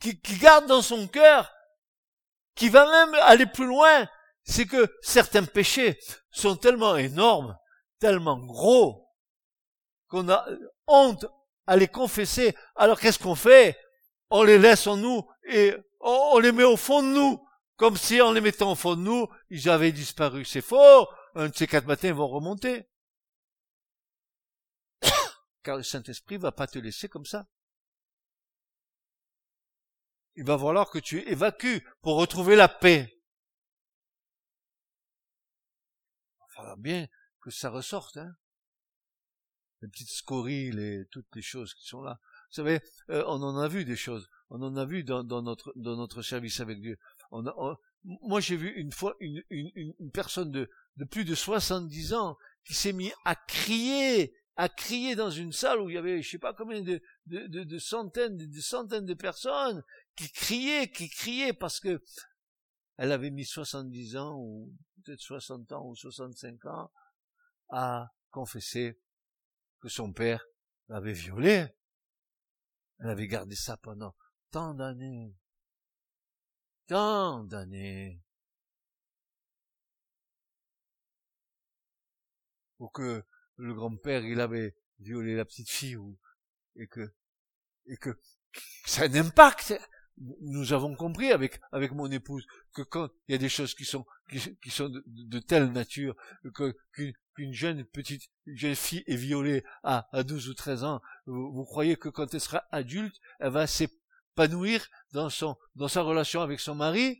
qui, 0.00 0.18
garde 0.40 0.66
dans 0.66 0.82
son 0.82 1.06
cœur, 1.06 1.52
qui 2.56 2.68
va 2.68 2.84
même 2.84 3.14
aller 3.22 3.46
plus 3.46 3.66
loin, 3.66 4.08
c'est 4.42 4.66
que 4.66 4.92
certains 5.02 5.44
péchés 5.44 6.00
sont 6.32 6.56
tellement 6.56 6.96
énormes, 6.96 7.56
tellement 8.00 8.38
gros, 8.38 9.08
qu'on 10.08 10.28
a 10.28 10.44
honte 10.88 11.26
à 11.68 11.76
les 11.76 11.86
confesser. 11.86 12.56
Alors 12.74 12.98
qu'est-ce 12.98 13.20
qu'on 13.20 13.36
fait? 13.36 13.78
On 14.30 14.42
les 14.42 14.58
laisse 14.58 14.88
en 14.88 14.96
nous 14.96 15.22
et 15.44 15.76
on 16.00 16.40
les 16.40 16.50
met 16.50 16.64
au 16.64 16.76
fond 16.76 17.04
de 17.04 17.08
nous, 17.08 17.40
comme 17.76 17.96
si 17.96 18.20
en 18.20 18.32
les 18.32 18.40
mettant 18.40 18.72
au 18.72 18.74
fond 18.74 18.96
de 18.96 19.02
nous, 19.02 19.28
ils 19.48 19.70
avaient 19.70 19.92
disparu. 19.92 20.44
C'est 20.44 20.60
faux. 20.60 21.06
Un 21.36 21.50
de 21.50 21.54
ces 21.54 21.68
quatre 21.68 21.86
matins 21.86 22.08
ils 22.08 22.14
vont 22.14 22.26
remonter. 22.26 22.88
Car 25.62 25.76
le 25.76 25.82
Saint-Esprit 25.82 26.38
va 26.38 26.52
pas 26.52 26.66
te 26.66 26.78
laisser 26.78 27.08
comme 27.08 27.26
ça. 27.26 27.46
il 30.40 30.44
va 30.44 30.58
falloir 30.58 30.90
que 30.90 30.98
tu 30.98 31.20
évacues 31.28 31.86
pour 32.00 32.16
retrouver 32.16 32.56
la 32.56 32.66
paix. 32.66 33.12
Il 36.32 36.40
va 36.40 36.46
falloir 36.54 36.76
bien 36.78 37.06
que 37.42 37.50
ça 37.50 37.68
ressorte, 37.68 38.16
hein. 38.16 38.34
Les 39.82 39.88
petites 39.88 40.10
scories, 40.10 40.72
les, 40.72 41.06
toutes 41.10 41.34
les 41.34 41.42
choses 41.42 41.74
qui 41.74 41.86
sont 41.86 42.02
là. 42.02 42.18
Vous 42.50 42.54
savez, 42.54 42.80
euh, 43.10 43.22
on 43.26 43.42
en 43.42 43.58
a 43.58 43.68
vu 43.68 43.84
des 43.84 43.96
choses. 43.96 44.28
On 44.48 44.62
en 44.62 44.76
a 44.76 44.84
vu 44.86 45.04
dans, 45.04 45.24
notre, 45.24 45.72
dans 45.76 45.96
notre 45.96 46.22
service 46.22 46.60
avec 46.60 46.80
Dieu. 46.80 46.98
Moi, 48.02 48.40
j'ai 48.40 48.56
vu 48.56 48.72
une 48.76 48.92
fois 48.92 49.16
une, 49.20 49.42
une, 49.50 49.94
une 49.98 50.10
personne 50.10 50.50
de, 50.50 50.70
de 50.96 51.04
plus 51.04 51.24
de 51.24 51.34
70 51.34 52.14
ans 52.14 52.36
qui 52.64 52.74
s'est 52.74 52.92
mis 52.92 53.12
à 53.24 53.36
crier, 53.36 54.34
à 54.56 54.68
crier 54.68 55.14
dans 55.14 55.30
une 55.30 55.52
salle 55.52 55.80
où 55.80 55.88
il 55.88 55.94
y 55.94 55.98
avait, 55.98 56.22
je 56.22 56.30
sais 56.30 56.38
pas 56.38 56.52
combien 56.52 56.82
de, 56.82 57.00
de, 57.26 57.46
de, 57.46 57.64
de 57.64 57.78
centaines, 57.78 58.36
de, 58.36 58.60
centaines 58.60 59.06
de 59.06 59.14
personnes 59.14 59.82
qui 60.16 60.30
criaient, 60.30 60.90
qui 60.90 61.08
criaient 61.08 61.52
parce 61.52 61.80
que 61.80 62.02
elle 62.96 63.12
avait 63.12 63.30
mis 63.30 63.46
70 63.46 64.16
ans 64.16 64.36
ou 64.36 64.76
peut-être 65.02 65.20
60 65.20 65.72
ans 65.72 65.86
ou 65.86 65.96
65 65.96 66.66
ans 66.66 66.92
à 67.70 68.12
confesser 68.30 69.00
que 69.80 69.88
son 69.88 70.12
père 70.12 70.44
l'avait 70.88 71.14
violée. 71.14 71.66
Elle 72.98 73.08
avait 73.08 73.28
gardé 73.28 73.56
ça 73.56 73.78
pendant 73.78 74.14
tant 74.50 74.74
d'années. 74.74 75.34
Tant 76.86 77.44
d'années. 77.44 78.22
Pour 82.76 82.92
que 82.92 83.24
le 83.60 83.74
grand-père, 83.74 84.24
il 84.24 84.40
avait 84.40 84.74
violé 84.98 85.34
la 85.34 85.44
petite 85.44 85.70
fille 85.70 85.96
ou, 85.96 86.18
et 86.76 86.86
que, 86.86 87.12
et 87.86 87.96
que 87.96 88.18
ça 88.86 89.02
a 89.02 89.08
un 89.08 89.14
impact. 89.14 89.78
Nous 90.42 90.74
avons 90.74 90.94
compris 90.96 91.32
avec, 91.32 91.60
avec 91.72 91.92
mon 91.92 92.10
épouse 92.10 92.46
que 92.74 92.82
quand 92.82 93.08
il 93.26 93.32
y 93.32 93.34
a 93.34 93.38
des 93.38 93.48
choses 93.48 93.74
qui 93.74 93.86
sont, 93.86 94.04
qui, 94.28 94.70
sont 94.70 94.90
de, 95.06 95.38
telle 95.38 95.72
nature 95.72 96.14
que, 96.54 96.76
qu'une 96.92 97.54
jeune 97.54 97.84
petite, 97.84 98.30
jeune 98.46 98.74
fille 98.74 99.02
est 99.06 99.16
violée 99.16 99.64
à, 99.82 100.08
à 100.12 100.22
12 100.22 100.50
ou 100.50 100.54
13 100.54 100.84
ans, 100.84 101.00
vous, 101.24 101.64
croyez 101.64 101.96
que 101.96 102.10
quand 102.10 102.34
elle 102.34 102.40
sera 102.40 102.64
adulte, 102.70 103.16
elle 103.38 103.52
va 103.52 103.66
s'épanouir 103.66 104.86
dans 105.12 105.30
son, 105.30 105.56
dans 105.74 105.88
sa 105.88 106.02
relation 106.02 106.42
avec 106.42 106.60
son 106.60 106.74
mari? 106.74 107.18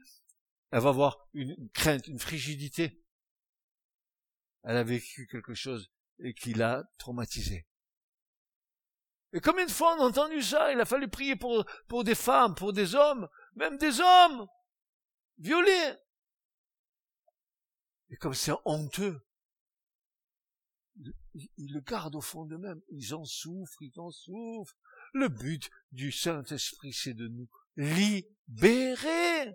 Elle 0.70 0.80
va 0.80 0.90
avoir 0.90 1.26
une 1.32 1.70
crainte, 1.70 2.06
une 2.06 2.18
frigidité. 2.18 3.02
Elle 4.62 4.76
a 4.76 4.84
vécu 4.84 5.26
quelque 5.26 5.54
chose 5.54 5.90
et 6.22 6.34
qui 6.34 6.54
l'a 6.54 6.84
traumatisé. 6.98 7.66
Et 9.32 9.40
combien 9.40 9.66
de 9.66 9.70
fois 9.70 9.96
on 9.96 10.02
a 10.02 10.08
entendu 10.08 10.42
ça 10.42 10.72
Il 10.72 10.80
a 10.80 10.84
fallu 10.84 11.08
prier 11.08 11.36
pour, 11.36 11.64
pour 11.88 12.04
des 12.04 12.14
femmes, 12.14 12.54
pour 12.54 12.72
des 12.72 12.94
hommes, 12.94 13.28
même 13.54 13.78
des 13.78 14.00
hommes 14.00 14.46
violés. 15.38 15.94
Et 18.10 18.16
comme 18.16 18.34
c'est 18.34 18.52
honteux, 18.64 19.20
ils 21.56 21.72
le 21.72 21.80
gardent 21.80 22.16
au 22.16 22.20
fond 22.20 22.44
d'eux-mêmes. 22.44 22.82
Ils 22.90 23.14
en 23.14 23.24
souffrent, 23.24 23.82
ils 23.82 23.98
en 24.00 24.10
souffrent. 24.10 24.76
Le 25.12 25.28
but 25.28 25.70
du 25.92 26.10
Saint-Esprit, 26.10 26.92
c'est 26.92 27.14
de 27.14 27.28
nous 27.28 27.48
libérer. 27.76 29.54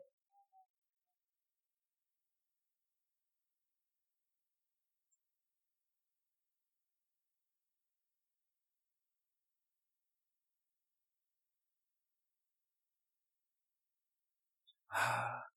Ah, 14.98 15.52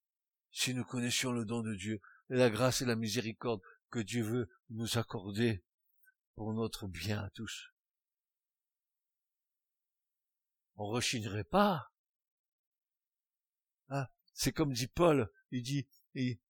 si 0.50 0.74
nous 0.74 0.84
connaissions 0.84 1.30
le 1.30 1.44
don 1.44 1.62
de 1.62 1.72
Dieu, 1.72 2.00
la 2.28 2.50
grâce 2.50 2.82
et 2.82 2.84
la 2.84 2.96
miséricorde 2.96 3.62
que 3.88 4.00
Dieu 4.00 4.24
veut 4.24 4.50
nous 4.70 4.98
accorder 4.98 5.64
pour 6.34 6.52
notre 6.52 6.88
bien 6.88 7.22
à 7.22 7.30
tous, 7.30 7.72
on 10.74 10.86
rechignerait 10.86 11.44
pas. 11.44 11.92
Ah, 13.90 14.10
c'est 14.34 14.52
comme 14.52 14.72
dit 14.72 14.88
Paul, 14.88 15.30
il 15.52 15.62
dit, 15.62 15.86
il, 16.14 16.40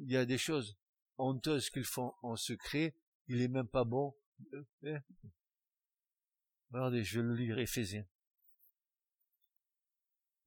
y 0.00 0.16
a 0.16 0.26
des 0.26 0.38
choses 0.38 0.76
honteuses 1.16 1.70
qu'ils 1.70 1.84
font 1.84 2.12
en 2.22 2.34
secret, 2.34 2.96
il 3.28 3.40
est 3.40 3.48
même 3.48 3.68
pas 3.68 3.84
bon. 3.84 4.16
Euh, 4.52 4.64
eh. 4.82 4.98
Regardez, 6.70 7.04
je 7.04 7.20
vais 7.20 7.26
le 7.26 7.34
lire, 7.36 7.58
Éphésiens. 7.60 8.04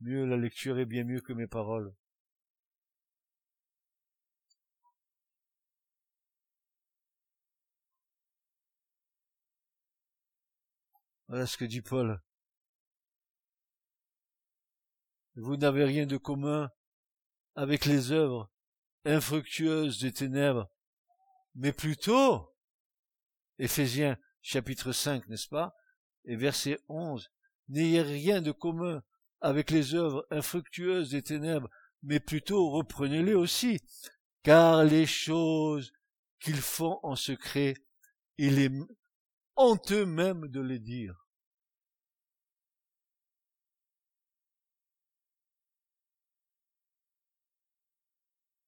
Mieux 0.02 0.26
la 0.26 0.38
lecture 0.38 0.80
est 0.80 0.86
bien 0.86 1.04
mieux 1.04 1.22
que 1.22 1.34
mes 1.34 1.48
paroles. 1.48 1.94
Voilà 11.28 11.46
ce 11.46 11.58
que 11.58 11.66
dit 11.66 11.82
Paul. 11.82 12.20
Vous 15.36 15.58
n'avez 15.58 15.84
rien 15.84 16.06
de 16.06 16.18
commun 16.18 16.72
avec 17.56 17.86
les 17.86 18.12
œuvres 18.12 18.50
infructueuses 19.06 20.00
des 20.00 20.12
ténèbres, 20.12 20.72
mais 21.56 21.72
plutôt, 21.72 22.56
Éphésiens 23.58 24.18
chapitre 24.42 24.92
5, 24.92 25.28
n'est-ce 25.28 25.48
pas, 25.48 25.76
et 26.26 26.36
verset 26.36 26.80
11, 26.88 27.30
n'ayez 27.68 28.02
rien 28.02 28.42
de 28.42 28.52
commun 28.52 29.04
avec 29.42 29.72
les 29.72 29.96
œuvres 29.96 30.26
infructueuses 30.32 31.12
des 31.12 31.22
ténèbres, 31.22 31.70
mais 32.04 32.20
plutôt 32.20 32.70
reprenez-les 32.72 33.34
aussi, 33.34 33.80
car 34.44 34.84
les 34.84 35.06
choses 35.06 35.92
qu'ils 36.40 36.62
font 36.62 37.00
en 37.04 37.16
secret, 37.16 37.76
il 38.38 38.60
est 38.60 38.72
honteux 39.56 40.06
même 40.06 40.48
de 40.48 40.62
les 40.62 40.80
dire. 40.80 41.28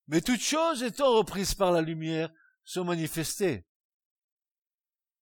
Mais 0.07 0.19
toutes 0.19 0.41
choses 0.41 0.83
étant 0.83 1.15
reprises 1.15 1.55
par 1.55 1.71
la 1.71 1.81
lumière 1.81 2.29
sont 2.65 2.83
manifestées. 2.83 3.65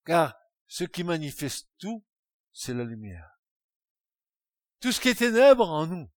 Car 0.03 0.35
ce 0.65 0.83
qui 0.83 1.03
manifeste 1.03 1.69
tout, 1.77 2.03
c'est 2.51 2.73
la 2.73 2.83
lumière 2.83 3.38
tout 4.79 4.91
ce 4.91 5.01
qui 5.01 5.09
est 5.09 5.15
ténèbre 5.15 5.69
en 5.69 5.87
nous, 5.87 6.09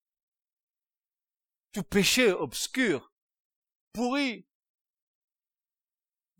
tout 1.73 1.83
péché 1.83 2.31
obscur, 2.31 3.13
pourri, 3.93 4.47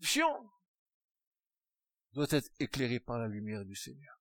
chiant, 0.01 0.49
doit 2.13 2.27
être 2.29 2.49
éclairé 2.59 2.99
par 2.99 3.17
la 3.17 3.27
lumière 3.27 3.65
du 3.65 3.75
Seigneur. 3.75 4.19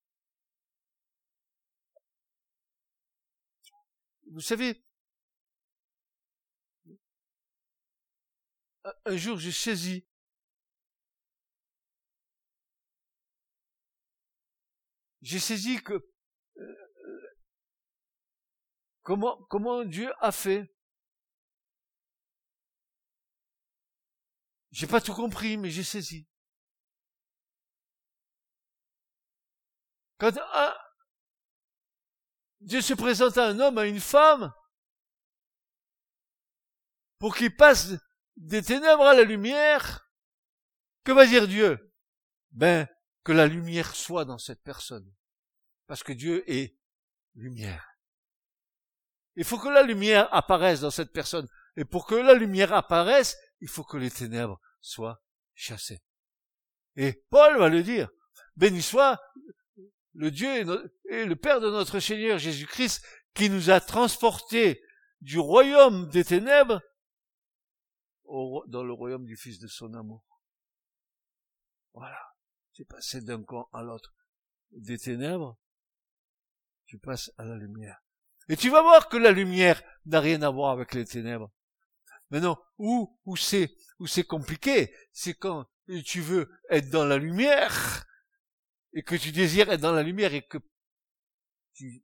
Vous 4.31 4.41
savez, 4.41 4.83
un 9.05 9.17
jour 9.17 9.39
j'ai 9.39 9.53
saisi 9.53 10.05
j'ai 15.21 15.39
saisi 15.39 15.81
que 15.83 16.12
Comment, 19.03 19.43
comment 19.45 19.85
Dieu 19.85 20.13
a 20.21 20.33
fait? 20.33 20.73
J'ai 24.71 24.87
pas 24.87 25.01
tout 25.01 25.15
compris, 25.15 25.57
mais 25.57 25.71
j'ai 25.71 25.85
saisi. 25.85 26.27
Quand 30.19 30.33
Dieu 32.61 32.81
se 32.81 32.95
présente 32.95 33.37
à 33.39 33.49
un 33.49 33.59
homme, 33.59 33.77
à 33.77 33.87
une 33.87 34.01
femme, 34.01 34.53
pour 37.19 37.37
qu'il 37.37 37.55
passe 37.55 37.91
des 38.37 38.63
ténèbres 38.63 39.05
à 39.05 39.15
la 39.15 39.25
lumière, 39.25 40.09
que 41.05 41.13
va 41.13 41.27
dire 41.27 41.49
Dieu? 41.49 41.93
Ben, 42.53 42.89
que 43.25 43.33
la 43.33 43.47
lumière 43.47 43.95
soit 43.95 44.25
dans 44.25 44.39
cette 44.39 44.63
personne. 44.63 45.13
Parce 45.87 46.03
que 46.03 46.13
Dieu 46.13 46.49
est 46.51 46.77
lumière. 47.35 47.92
Il 49.37 49.45
faut 49.45 49.59
que 49.59 49.69
la 49.69 49.83
lumière 49.83 50.33
apparaisse 50.35 50.81
dans 50.81 50.91
cette 50.91 51.13
personne. 51.13 51.49
Et 51.77 51.85
pour 51.85 52.07
que 52.07 52.15
la 52.15 52.35
lumière 52.35 52.73
apparaisse, 52.73 53.37
il 53.61 53.69
faut 53.69 53.85
que 53.85 53.97
les 53.97 54.11
ténèbres 54.11 54.61
soient 54.81 55.23
chassées. 55.55 56.03
Et 56.97 57.25
Paul 57.31 57.59
va 57.59 57.69
le 57.69 57.83
dire. 57.83 58.11
Béni 58.57 58.83
soit 58.83 59.21
le 60.15 60.31
Dieu 60.31 60.51
et 61.09 61.25
le 61.25 61.37
Père 61.37 61.61
de 61.61 61.71
notre 61.71 62.01
Seigneur 62.01 62.39
Jésus-Christ 62.39 63.03
qui 63.35 63.49
nous 63.49 63.71
a 63.71 63.81
transportés 63.81 64.83
du 65.23 65.39
royaume 65.39 66.09
des 66.11 66.25
ténèbres 66.25 66.83
dans 68.67 68.85
le 68.85 68.93
royaume 68.93 69.25
du 69.25 69.37
Fils 69.37 69.59
de 69.59 69.69
son 69.69 69.95
amour. 69.95 70.25
Voilà. 71.95 72.21
Tu 72.73 72.85
passé 72.85 73.21
d'un 73.21 73.43
camp 73.43 73.69
à 73.73 73.83
l'autre 73.83 74.15
des 74.71 74.99
ténèbres, 74.99 75.59
tu 76.87 76.99
passes 76.99 77.31
à 77.37 77.45
la 77.45 77.57
lumière. 77.57 78.03
Et 78.49 78.57
tu 78.57 78.71
vas 78.71 78.83
voir 78.83 79.09
que 79.09 79.17
la 79.17 79.31
lumière 79.31 79.83
n'a 80.07 80.21
rien 80.21 80.43
à 80.43 80.51
voir 80.51 80.73
avec 80.73 80.95
les 80.95 81.05
ténèbres. 81.05 81.51
Mais 82.31 82.41
non, 82.41 82.57
où, 82.79 83.19
où 83.25 83.37
c'est, 83.37 83.75
où 83.99 84.07
c'est 84.07 84.25
compliqué, 84.25 84.93
c'est 85.13 85.35
quand 85.35 85.67
tu 86.05 86.21
veux 86.21 86.51
être 86.71 86.91
dans 86.91 87.05
la 87.05 87.19
lumière, 87.19 88.07
et 88.95 89.03
que 89.03 89.15
tu 89.15 89.33
désires 89.33 89.71
être 89.71 89.81
dans 89.81 89.93
la 89.93 90.03
lumière, 90.03 90.35
et 90.35 90.43
que 90.43 90.59
tu, 91.75 92.03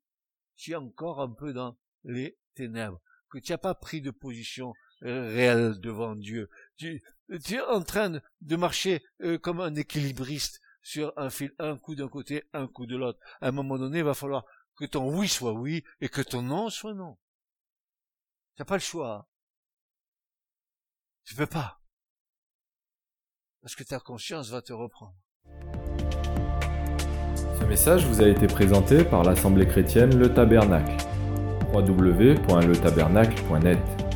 tu 0.57 0.73
es 0.73 0.77
encore 0.77 1.21
un 1.21 1.31
peu 1.31 1.53
dans 1.53 1.79
les 2.05 2.39
ténèbres, 2.55 3.01
que 3.31 3.39
tu 3.39 3.53
n'as 3.53 3.59
pas 3.59 3.75
pris 3.75 4.01
de 4.01 4.11
position 4.11 4.75
réelle 5.01 5.79
devant 5.81 6.15
Dieu. 6.15 6.51
Tu, 6.77 7.03
tu 7.45 7.55
es 7.55 7.61
en 7.61 7.83
train 7.83 8.21
de 8.41 8.57
marcher 8.57 9.03
euh, 9.23 9.39
comme 9.39 9.61
un 9.61 9.75
équilibriste 9.75 10.61
sur 10.83 11.13
un 11.17 11.31
fil, 11.31 11.53
un 11.59 11.77
coup 11.77 11.95
d'un 11.95 12.09
côté, 12.09 12.45
un 12.53 12.67
coup 12.67 12.87
de 12.87 12.97
l'autre. 12.97 13.19
À 13.41 13.49
un 13.49 13.53
moment 13.53 13.79
donné, 13.79 13.99
il 13.99 14.05
va 14.05 14.15
falloir 14.15 14.45
que 14.79 14.87
ton 14.87 15.13
oui 15.13 15.29
soit 15.29 15.53
oui 15.53 15.85
et 16.01 16.09
que 16.09 16.23
ton 16.23 16.41
non 16.43 16.71
soit 16.71 16.95
non. 16.95 17.19
Tu 18.55 18.63
n'as 18.63 18.67
pas 18.67 18.77
le 18.77 18.81
choix. 18.81 19.29
Tu 21.25 21.35
peux 21.35 21.47
pas. 21.47 21.81
Parce 23.61 23.75
que 23.75 23.83
ta 23.83 23.99
conscience 23.99 24.51
va 24.51 24.63
te 24.63 24.73
reprendre. 24.73 25.17
Ce 27.59 27.65
message 27.65 28.07
vous 28.07 28.23
a 28.23 28.29
été 28.29 28.47
présenté 28.47 29.03
par 29.05 29.25
l'Assemblée 29.25 29.67
chrétienne 29.67 30.17
Le 30.17 30.33
Tabernacle. 30.33 30.97
www.letabernacle.net 31.73 34.08